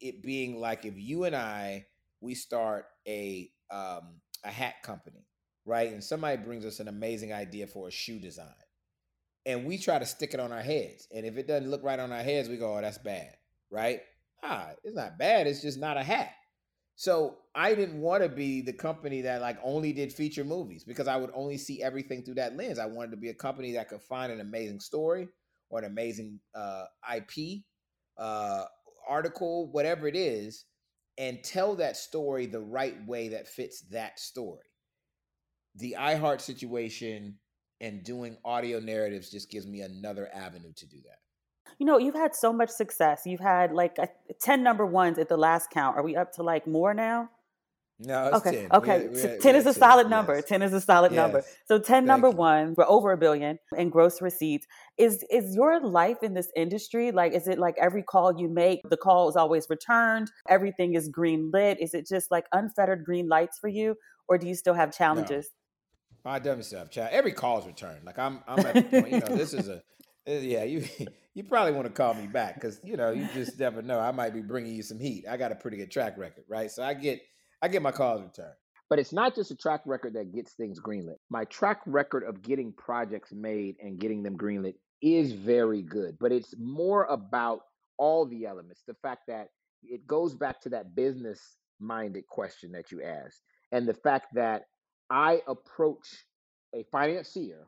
[0.01, 1.88] it being like if you and I
[2.21, 5.28] we start a um, a hat company,
[5.65, 5.91] right?
[5.91, 8.53] And somebody brings us an amazing idea for a shoe design
[9.45, 11.07] and we try to stick it on our heads.
[11.13, 13.36] And if it doesn't look right on our heads, we go, "Oh, that's bad,"
[13.71, 14.01] right?
[14.43, 15.47] Ah, it's not bad.
[15.47, 16.32] It's just not a hat,
[17.00, 21.08] So I didn't want to be the company that like only did feature movies because
[21.08, 22.80] I would only see everything through that lens.
[22.80, 25.28] I wanted to be a company that could find an amazing story
[25.70, 26.86] or an amazing uh,
[27.16, 27.62] IP
[28.18, 28.64] uh,
[29.08, 30.66] article, whatever it is,
[31.20, 34.66] and tell that story the right way that fits that story.
[35.76, 37.38] The iHeart situation
[37.80, 41.20] and doing audio narratives just gives me another avenue to do that.
[41.80, 43.24] You know, you've had so much success.
[43.26, 44.09] You've had like a,
[44.41, 45.97] 10 number ones at the last count.
[45.97, 47.30] Are we up to like more now?
[47.99, 48.51] No, okay.
[48.51, 48.68] 10.
[48.74, 48.97] Okay.
[48.97, 50.36] We had, we had, 10 is a 10, solid number.
[50.36, 50.45] yes.
[50.45, 51.43] 10 is a solid number.
[51.65, 52.36] So 10 Thank number you.
[52.36, 54.68] ones, we're over a billion in gross receipts.
[54.99, 58.88] Is is your life in this industry like is it like every call you make,
[58.88, 61.82] the call is always returned, everything is green lit?
[61.82, 63.95] Is it just like unfettered green lights for you?
[64.28, 65.49] Or do you still have challenges?
[66.28, 67.11] I definitely still have chat.
[67.13, 68.05] Every call is returned.
[68.05, 69.11] Like I'm, I'm at the point.
[69.11, 69.76] You know, this is a,
[70.28, 70.63] uh, yeah.
[70.63, 70.86] You,
[71.38, 74.00] you probably want to call me back because you know you just never know.
[74.00, 75.26] I might be bringing you some heat.
[75.30, 76.72] I got a pretty good track record, right?
[76.72, 77.22] So I get,
[77.62, 78.56] I get my calls returned.
[78.90, 81.18] But it's not just a track record that gets things greenlit.
[81.30, 86.18] My track record of getting projects made and getting them greenlit is very good.
[86.20, 87.60] But it's more about
[88.00, 88.82] all the elements.
[88.88, 89.50] The fact that
[89.84, 91.40] it goes back to that business
[91.80, 94.64] minded question that you asked, and the fact that
[95.12, 96.08] I approach
[96.74, 97.68] a financier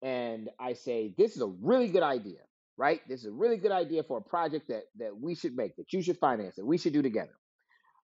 [0.00, 2.38] and I say, this is a really good idea,
[2.76, 3.00] right?
[3.08, 5.92] This is a really good idea for a project that that we should make, that
[5.92, 7.32] you should finance, that we should do together.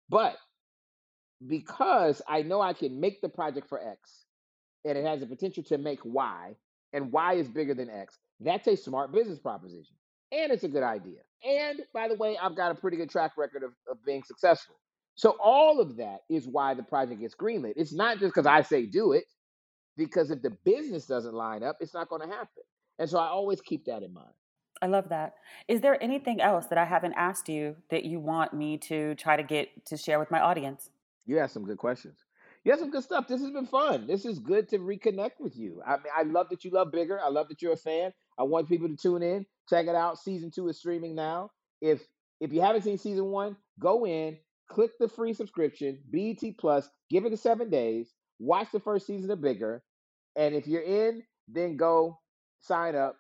[0.09, 0.37] But
[1.47, 4.25] because I know I can make the project for X
[4.85, 6.55] and it has the potential to make Y,
[6.93, 9.97] and Y is bigger than X, that's a smart business proposition.
[10.33, 11.21] And it's a good idea.
[11.45, 14.77] And by the way, I've got a pretty good track record of, of being successful.
[15.15, 17.75] So all of that is why the project gets greenlit.
[17.77, 19.25] It's not just because I say do it,
[19.97, 22.63] because if the business doesn't line up, it's not going to happen.
[22.99, 24.33] And so I always keep that in mind.
[24.81, 25.35] I love that.
[25.67, 29.37] Is there anything else that I haven't asked you that you want me to try
[29.37, 30.91] to get to share with my audience?
[31.27, 32.19] You asked some good questions.
[32.65, 33.29] You have some good stuff.
[33.29, 34.07] This has been fun.
[34.07, 35.83] This is good to reconnect with you.
[35.87, 37.21] I mean, I love that you love bigger.
[37.21, 38.13] I love that you're a fan.
[38.39, 40.19] I want people to tune in, check it out.
[40.19, 41.51] Season two is streaming now.
[41.81, 42.03] If
[42.41, 47.25] if you haven't seen season one, go in, click the free subscription, BET Plus, give
[47.25, 49.83] it the seven days, watch the first season of Bigger,
[50.37, 52.19] and if you're in, then go
[52.61, 53.17] sign up.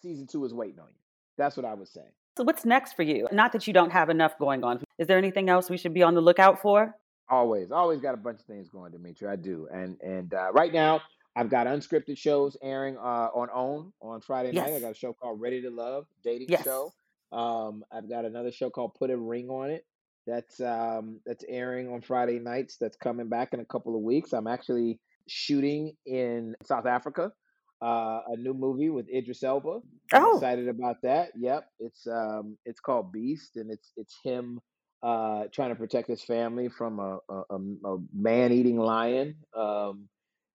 [0.00, 1.00] Season two is waiting on you.
[1.36, 2.02] That's what I would say.
[2.36, 3.26] So what's next for you?
[3.32, 4.80] Not that you don't have enough going on.
[4.98, 6.94] Is there anything else we should be on the lookout for?
[7.28, 9.28] Always, always got a bunch of things going, Dimitri.
[9.28, 11.02] I do, and and uh, right now
[11.36, 14.72] I've got unscripted shows airing uh, on OWN on Friday night.
[14.72, 16.64] I got a show called Ready to Love, dating Yes.
[16.64, 16.92] show.
[17.30, 19.84] Um, I've got another show called Put a Ring on It.
[20.26, 22.76] That's um, that's airing on Friday nights.
[22.80, 24.32] That's coming back in a couple of weeks.
[24.32, 27.32] I'm actually shooting in South Africa.
[27.80, 29.80] Uh, a new movie with Idris Elba.
[30.12, 31.30] I'm Oh, excited about that.
[31.36, 34.60] Yep, it's um, it's called Beast, and it's it's him
[35.02, 37.58] uh, trying to protect his family from a, a, a,
[37.94, 40.08] a man-eating lion um,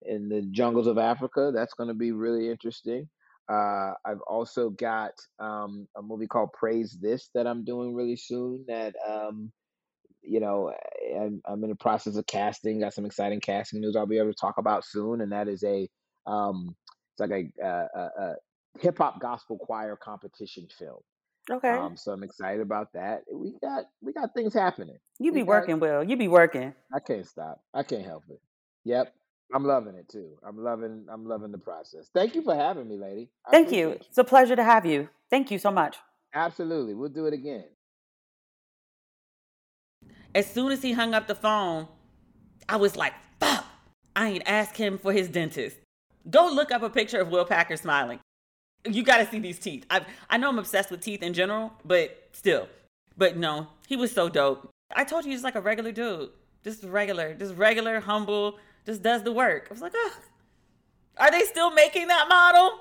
[0.05, 1.51] in the jungles of Africa.
[1.55, 3.07] That's going to be really interesting.
[3.49, 8.65] Uh, I've also got um, a movie called Praise This that I'm doing really soon.
[8.67, 9.51] That um,
[10.21, 10.73] you know,
[11.17, 12.81] I'm, I'm in the process of casting.
[12.81, 15.63] Got some exciting casting news I'll be able to talk about soon, and that is
[15.63, 15.87] a
[16.25, 16.75] um,
[17.13, 18.35] it's like a, a, a, a
[18.79, 20.99] hip hop gospel choir competition film.
[21.49, 21.69] okay.
[21.69, 23.23] Um, so I'm excited about that.
[23.31, 24.97] We got we got things happening.
[25.19, 26.03] you We be got working, Will.
[26.03, 26.73] You be working.
[26.93, 27.61] I can't stop.
[27.73, 28.41] I can't help it.
[28.85, 29.13] Yep.
[29.53, 30.37] I'm loving it too.
[30.43, 32.09] I'm loving I'm loving the process.
[32.13, 33.29] Thank you for having me, lady.
[33.45, 33.89] I Thank you.
[33.89, 35.09] appreciate It's a pleasure to have you.
[35.29, 35.97] Thank you so much.
[36.33, 36.95] Absolutely.
[36.95, 37.65] We'll do it again.
[40.33, 41.87] As soon as he hung up the phone,
[42.67, 43.65] I was like, fuck,
[44.15, 45.77] I ain't asked him for his dentist.
[46.29, 48.19] Go look up a picture of Will Packer smiling.
[48.85, 49.85] You gotta see these teeth.
[49.89, 52.67] I I know I'm obsessed with teeth in general, but still.
[53.17, 54.69] But no, he was so dope.
[54.95, 56.29] I told you he's like a regular dude.
[56.63, 59.67] Just regular, just regular, humble, just does the work.
[59.69, 60.13] I was like, oh,
[61.17, 62.79] are they still making that model?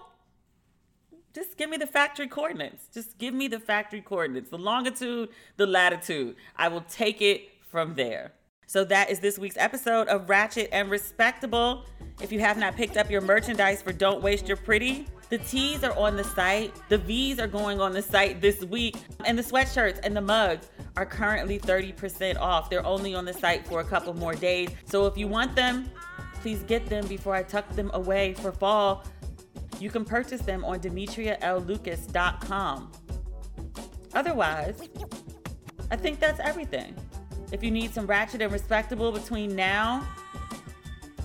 [1.35, 2.89] Just give me the factory coordinates.
[2.93, 6.37] Just give me the factory coordinates, the longitude, the latitude.
[6.57, 8.33] I will take it from there.
[8.73, 11.85] So that is this week's episode of Ratchet and Respectable.
[12.23, 15.85] If you have not picked up your merchandise for Don't Waste Your Pretty, the tees
[15.85, 16.73] are on the site.
[16.89, 18.97] The V's are going on the site this week.
[19.27, 22.71] And the sweatshirts and the mugs are currently 30% off.
[22.71, 24.71] They're only on the site for a couple more days.
[24.87, 25.91] So if you want them,
[26.41, 29.05] please get them before I tuck them away for fall.
[29.81, 32.93] You can purchase them on demetriaLucas.com.
[34.15, 34.89] Otherwise,
[35.91, 36.97] I think that's everything.
[37.53, 40.09] If you need some ratchet and respectable between now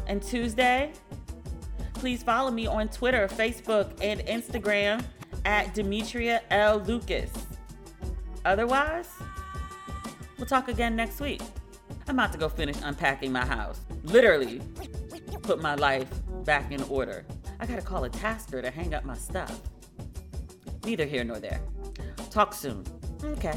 [0.08, 0.92] and Tuesday,
[1.94, 5.04] please follow me on Twitter, Facebook, and Instagram
[5.46, 6.80] at Demetria L.
[6.80, 7.32] Lucas.
[8.44, 9.10] Otherwise,
[10.38, 11.42] we'll talk again next week.
[12.10, 13.80] I'm about to go finish unpacking my house.
[14.04, 14.62] Literally,
[15.44, 16.10] put my life
[16.44, 17.26] back in order.
[17.60, 19.62] I gotta call a tasker to hang up my stuff.
[20.84, 21.62] Neither here nor there.
[22.32, 22.84] Talk soon.
[23.24, 23.56] Okay.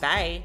[0.00, 0.44] Bye.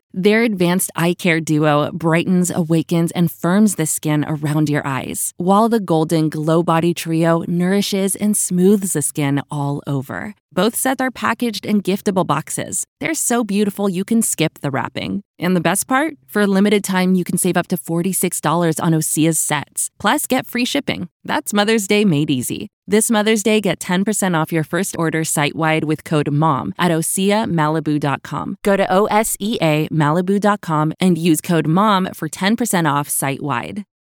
[0.13, 5.69] Their advanced eye care duo brightens, awakens, and firms the skin around your eyes, while
[5.69, 10.35] the Golden Glow Body Trio nourishes and smooths the skin all over.
[10.51, 12.83] Both sets are packaged in giftable boxes.
[12.99, 15.23] They're so beautiful you can skip the wrapping.
[15.39, 16.15] And the best part?
[16.27, 19.89] For a limited time, you can save up to $46 on Osea's sets.
[19.97, 21.07] Plus, get free shipping.
[21.23, 22.67] That's Mother's Day made easy.
[22.91, 26.91] This Mother's Day, get 10% off your first order site wide with code MOM at
[26.91, 28.57] OseaMalibu.com.
[28.63, 33.85] Go to OSEA Malibu.com and use code MOM for 10% off site wide.